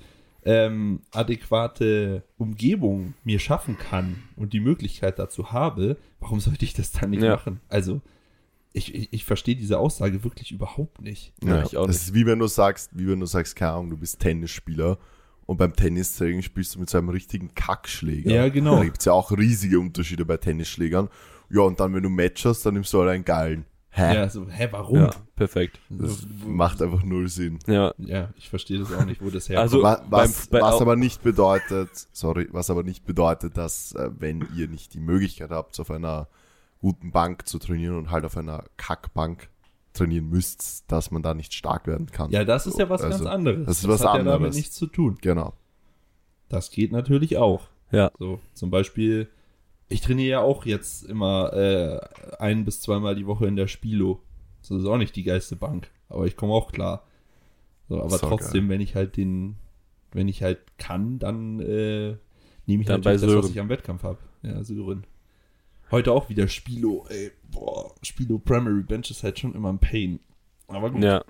[0.46, 6.92] ähm, adäquate Umgebung mir schaffen kann und die Möglichkeit dazu habe, warum sollte ich das
[6.92, 7.60] dann nicht machen?
[7.70, 8.02] Also,
[8.76, 11.32] ich, ich, ich verstehe diese Aussage wirklich überhaupt nicht.
[11.42, 12.08] Ja, ich auch das nicht.
[12.08, 14.98] ist wie wenn du sagst, wie wenn du sagst, keine Ahnung, du bist Tennisspieler
[15.46, 18.30] und beim Tennistraining spielst du mit so einem richtigen Kackschläger.
[18.30, 18.76] Ja, genau.
[18.76, 21.08] Da gibt es ja auch riesige Unterschiede bei Tennisschlägern.
[21.50, 23.64] Ja, und dann, wenn du Match hast, dann nimmst du halt einen geilen.
[23.90, 24.12] Hä?
[24.16, 24.96] Ja, so, hä, warum?
[24.98, 25.78] Ja, perfekt.
[25.88, 27.60] Das macht einfach null Sinn.
[27.68, 29.62] Ja, Ja, ich verstehe das auch nicht, wo das herkommt.
[29.72, 33.92] Also- Wa- was, beim- bei- was aber nicht bedeutet, sorry, was aber nicht bedeutet, dass
[33.92, 36.26] äh, wenn ihr nicht die Möglichkeit habt, auf einer
[36.84, 39.48] guten Bank zu trainieren und halt auf einer Kackbank
[39.94, 42.30] trainieren müsst, dass man da nicht stark werden kann.
[42.30, 43.64] Ja, das ist ja was Also, ganz anderes.
[43.66, 44.56] das ist was hat ja damit anderes.
[44.56, 45.16] nichts zu tun.
[45.22, 45.54] Genau.
[46.50, 47.68] Das geht natürlich auch.
[47.90, 48.10] ja.
[48.18, 49.30] So, zum Beispiel,
[49.88, 52.00] ich trainiere ja auch jetzt immer äh,
[52.38, 54.20] ein bis zweimal die Woche in der Spilo.
[54.60, 57.04] Das ist auch nicht die geilste Bank, aber ich komme auch klar.
[57.88, 59.56] So, aber So trotzdem, wenn ich halt den,
[60.12, 62.16] wenn ich halt kann, dann äh,
[62.66, 64.18] nehme ich Dann natürlich bei das, was ich am Wettkampf habe.
[64.42, 65.06] Ja, Sören.
[65.90, 70.20] Heute auch wieder Spilo, ey, boah, Spilo Primary Bench ist halt schon immer ein Pain.
[70.66, 71.02] Aber gut.
[71.02, 71.24] Ja.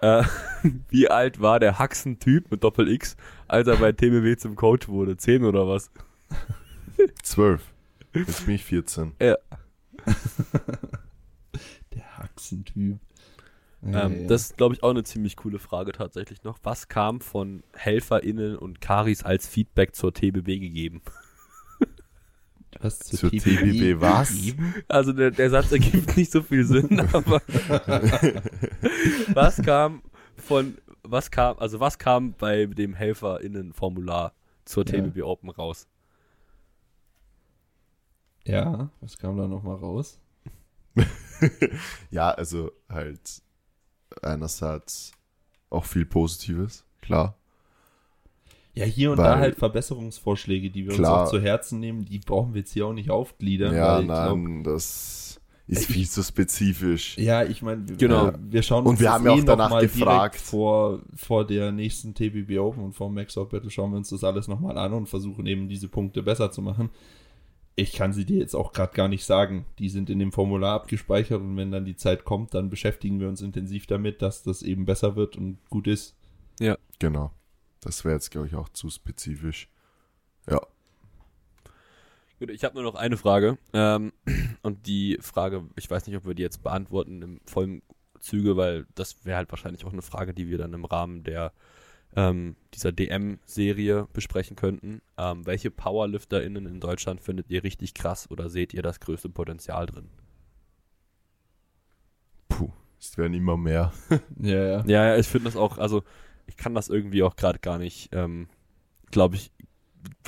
[0.00, 0.24] Äh,
[0.88, 3.16] wie alt war der Haxen-Typ mit Doppel X,
[3.48, 5.16] als er bei TBW zum Coach wurde?
[5.16, 5.90] Zehn oder was?
[7.22, 7.62] Zwölf.
[8.14, 9.12] Jetzt bin ich 14.
[11.94, 12.98] Der Haxentyp.
[13.82, 14.26] Ja, Ähm, ja.
[14.28, 16.58] Das ist, glaube ich, auch eine ziemlich coole Frage tatsächlich noch.
[16.62, 21.02] Was kam von HelferInnen und Karis als Feedback zur TBW gegeben?
[22.80, 24.32] Was zur TBB was?
[24.88, 27.40] Also der, der Satz ergibt nicht so viel Sinn, aber
[29.34, 30.02] was kam
[30.36, 34.32] von, was kam, also was kam bei dem HelferInnen-Formular
[34.64, 34.92] zur Ja.
[35.02, 35.86] TBW Open raus?
[38.44, 40.18] Ja, was kam da nochmal raus?
[42.10, 43.42] Ja, also halt
[44.22, 45.12] einerseits
[45.68, 47.36] auch viel Positives, klar.
[48.76, 51.22] Ja, hier und Weil- da halt Verbesserungsvorschläge, die wir Klar.
[51.22, 53.74] uns auch zu Herzen nehmen, die brauchen wir jetzt hier auch nicht aufgliedern.
[53.74, 57.16] Ja, weil ich nein, das ist Ich- viel zu spezifisch.
[57.16, 58.26] Ja, ich meine, wir, Genau.
[58.26, 60.36] wir, wir schauen Und uns wir das haben ja auch noch danach gefragt.
[60.36, 64.10] Vor, vor der nächsten TBB Open und vor dem Max Out Battle schauen wir uns
[64.10, 66.90] das alles nochmal an und versuchen eben diese Punkte besser zu machen.
[67.76, 69.66] Ich kann sie dir jetzt auch gerade gar nicht sagen.
[69.78, 73.28] Die sind in dem Formular abgespeichert und wenn dann die Zeit kommt, dann beschäftigen wir
[73.28, 76.14] uns intensiv damit, dass das eben besser wird und gut ist.
[76.98, 77.30] Genau.
[77.80, 79.68] Das wäre jetzt, glaube ich, auch zu spezifisch.
[80.48, 80.60] Ja.
[82.38, 83.58] Gut, ich habe nur noch eine Frage.
[83.72, 84.12] Ähm,
[84.62, 87.82] und die Frage, ich weiß nicht, ob wir die jetzt beantworten im vollen
[88.20, 91.52] Züge, weil das wäre halt wahrscheinlich auch eine Frage, die wir dann im Rahmen der
[92.14, 95.02] ähm, dieser DM-Serie besprechen könnten.
[95.18, 99.86] Ähm, welche PowerlifterInnen in Deutschland findet ihr richtig krass oder seht ihr das größte Potenzial
[99.86, 100.08] drin?
[102.48, 102.70] Puh.
[102.98, 103.92] Es werden immer mehr.
[104.40, 104.84] Ja, ja.
[104.86, 106.02] Ja, ja, ich finde das auch, also
[106.46, 108.48] ich kann das irgendwie auch gerade gar nicht, ähm,
[109.10, 109.50] glaube ich,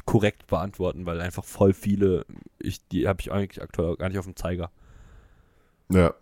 [0.04, 2.26] korrekt beantworten, weil einfach voll viele,
[2.58, 4.70] ich, die habe ich eigentlich aktuell gar nicht auf dem Zeiger.
[5.90, 6.14] Ja.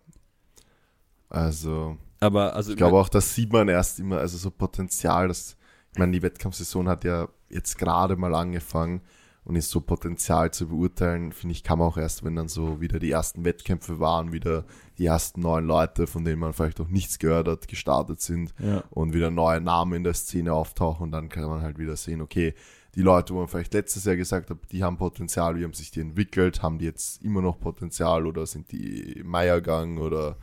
[1.29, 5.57] Also, Aber also Ich glaube auch, das sieht man erst immer, also so Potenzial, dass,
[5.93, 9.03] ich meine, die Wettkampfsaison hat ja jetzt gerade mal angefangen
[9.47, 12.81] und ist so Potenzial zu beurteilen, finde ich, kann man auch erst, wenn dann so
[12.81, 14.65] wieder die ersten Wettkämpfe waren, wieder
[14.99, 18.83] die ersten neuen Leute, von denen man vielleicht noch nichts gehört hat, gestartet sind Ja.
[18.91, 22.21] und wieder neue Namen in der Szene auftauchen und dann kann man halt wieder sehen,
[22.21, 22.55] okay,
[22.97, 25.91] die Leute, wo man vielleicht letztes Jahr gesagt hat, die haben Potenzial, wie haben sich
[25.91, 30.37] die entwickelt, haben die jetzt immer noch Potenzial oder sind die Meiergang oder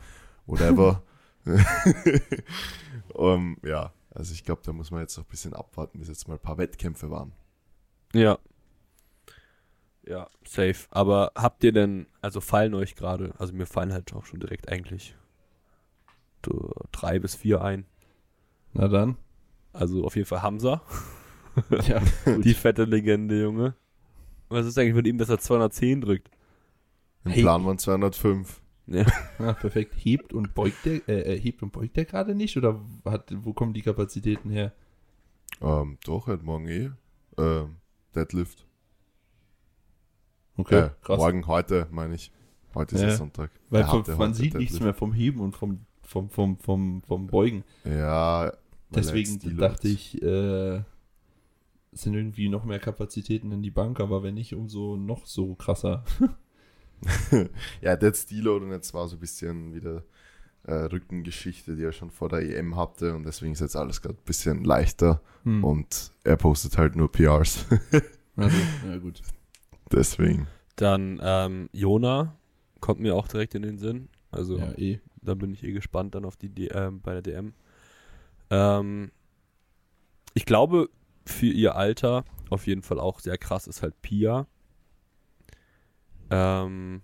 [0.46, 1.02] whatever.
[3.12, 6.28] um, ja, also ich glaube, da muss man jetzt noch ein bisschen abwarten, bis jetzt
[6.28, 7.32] mal ein paar Wettkämpfe waren.
[8.14, 8.38] Ja.
[10.06, 10.86] Ja, safe.
[10.90, 14.68] Aber habt ihr denn, also fallen euch gerade, also mir fallen halt auch schon direkt
[14.70, 15.16] eigentlich
[16.44, 17.86] so drei bis vier ein.
[18.74, 19.16] Na dann.
[19.72, 20.82] Also auf jeden Fall Hamza,
[21.86, 22.02] Ja,
[22.38, 23.74] die fette Legende, Junge.
[24.48, 26.30] Was ist eigentlich mit ihm, dass er 210 drückt?
[27.24, 27.42] Im Hey.
[27.42, 28.60] Plan waren 205.
[28.86, 29.06] Ja.
[29.38, 29.94] Ah, perfekt.
[29.96, 32.56] Hebt und beugt der, äh, äh, hebt und beugt der gerade nicht?
[32.56, 34.72] Oder hat, wo kommen die Kapazitäten her?
[35.60, 36.90] Ähm, doch, halt morgen eh.
[37.38, 37.76] Ähm,
[38.14, 38.66] Deadlift.
[40.56, 42.30] Okay, äh, Morgen, heute, meine ich.
[42.74, 43.16] Heute ist Ja.
[43.16, 43.50] Sonntag.
[43.70, 47.64] Weil hatte man sieht nichts mehr vom Heben und vom, vom, vom, vom, vom Beugen.
[47.84, 48.52] Ja,
[48.90, 50.76] Deswegen dachte ich, äh,
[51.92, 55.54] es sind irgendwie noch mehr Kapazitäten in die Bank, aber wenn nicht, umso noch so
[55.54, 56.04] krasser.
[57.80, 60.02] ja, der Deload und jetzt war so ein bisschen wieder
[60.64, 64.14] äh, Rückengeschichte, die er schon vor der EM hatte und deswegen ist jetzt alles gerade
[64.16, 65.62] ein bisschen leichter Hm.
[65.62, 67.66] und er postet halt nur PRs.
[68.36, 68.56] Also,
[68.88, 69.22] ja gut.
[69.94, 70.46] Deswegen.
[70.76, 72.36] Dann ähm, Jona
[72.80, 74.08] kommt mir auch direkt in den Sinn.
[74.30, 75.00] Also Ja, eh.
[75.22, 77.54] da bin ich eh gespannt dann auf die D ähm, bei der DM.
[78.50, 79.10] Ähm,
[80.34, 80.90] ich glaube,
[81.24, 84.46] für ihr Alter auf jeden Fall auch sehr krass ist halt Pia.
[86.30, 87.02] Ähm,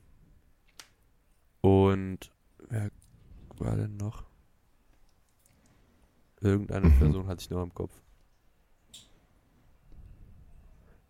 [1.60, 2.32] und
[2.68, 2.90] wer
[3.58, 4.24] war denn noch?
[6.40, 6.98] Irgendeine Mhm.
[6.98, 7.92] Person hatte ich noch im Kopf.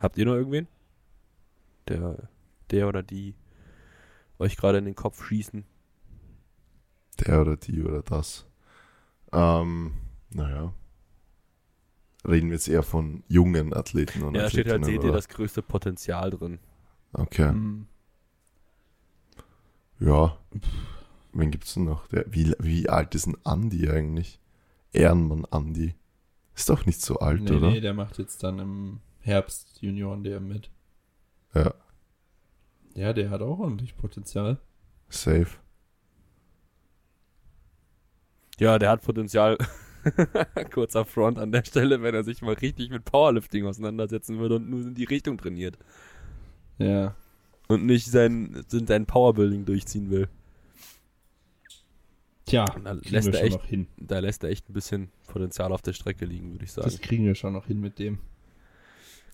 [0.00, 0.66] Habt ihr noch irgendwen?
[1.90, 2.28] Der,
[2.70, 3.34] der oder die
[4.38, 5.64] euch gerade in den Kopf schießen?
[7.20, 8.46] Der oder die oder das.
[9.32, 9.92] Ähm,
[10.30, 10.72] naja.
[12.26, 15.28] Reden wir jetzt eher von jungen Athleten und Ja, da steht halt, seht ihr das
[15.28, 16.58] größte Potenzial drin.
[17.12, 17.48] Okay.
[17.48, 17.86] Hm.
[19.98, 20.36] Ja.
[21.32, 22.06] Wen gibt's denn noch?
[22.08, 24.40] Der, wie, wie alt ist ein Andi eigentlich?
[24.92, 25.94] Ehrenmann Andi.
[26.54, 27.70] Ist doch nicht so alt, Nee, oder?
[27.70, 30.70] nee, der macht jetzt dann im Herbst Junioren der mit.
[31.54, 31.74] Ja,
[32.94, 34.58] Ja, der hat auch ordentlich Potenzial.
[35.08, 35.48] safe.
[38.58, 39.56] Ja, der hat Potenzial.
[40.72, 44.70] Kurzer Front an der Stelle, wenn er sich mal richtig mit Powerlifting auseinandersetzen würde und
[44.70, 45.78] nur in die Richtung trainiert.
[46.78, 47.14] Ja.
[47.68, 50.28] Und nicht sein, sein Powerbuilding durchziehen will.
[52.46, 53.86] Tja, Da lässt, er echt, noch hin.
[53.98, 56.88] da lässt er echt ein bisschen Potenzial auf der Strecke liegen, würde ich sagen.
[56.90, 58.18] Das kriegen wir schon noch hin mit dem.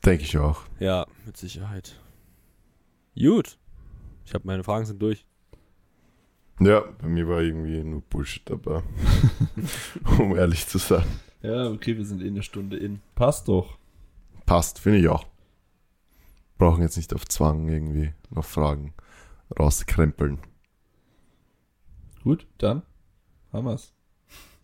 [0.04, 0.62] Denke ich auch.
[0.80, 1.98] Ja, mit Sicherheit.
[3.18, 3.58] Gut.
[4.24, 5.24] Ich habe meine Fragen sind durch.
[6.60, 8.82] Ja, bei mir war irgendwie nur Bullshit dabei.
[10.18, 11.04] um ehrlich zu sein.
[11.42, 13.00] Ja, okay, wir sind in eine Stunde in.
[13.14, 13.78] Passt doch.
[14.46, 15.26] Passt, finde ich auch.
[16.58, 18.94] Brauchen jetzt nicht auf Zwang irgendwie noch Fragen
[19.58, 20.38] rauskrempeln.
[22.22, 22.82] Gut, dann
[23.52, 23.92] haben wir's.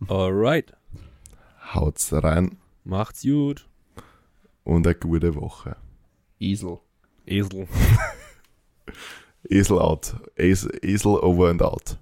[0.07, 0.75] Alright.
[1.73, 3.69] Haut's rein Macht's gut.
[4.63, 5.77] und eine gute Woche.
[6.39, 6.79] Esel.
[7.25, 7.67] Esel.
[9.49, 10.13] Esel out.
[10.37, 11.97] Esel, over and out.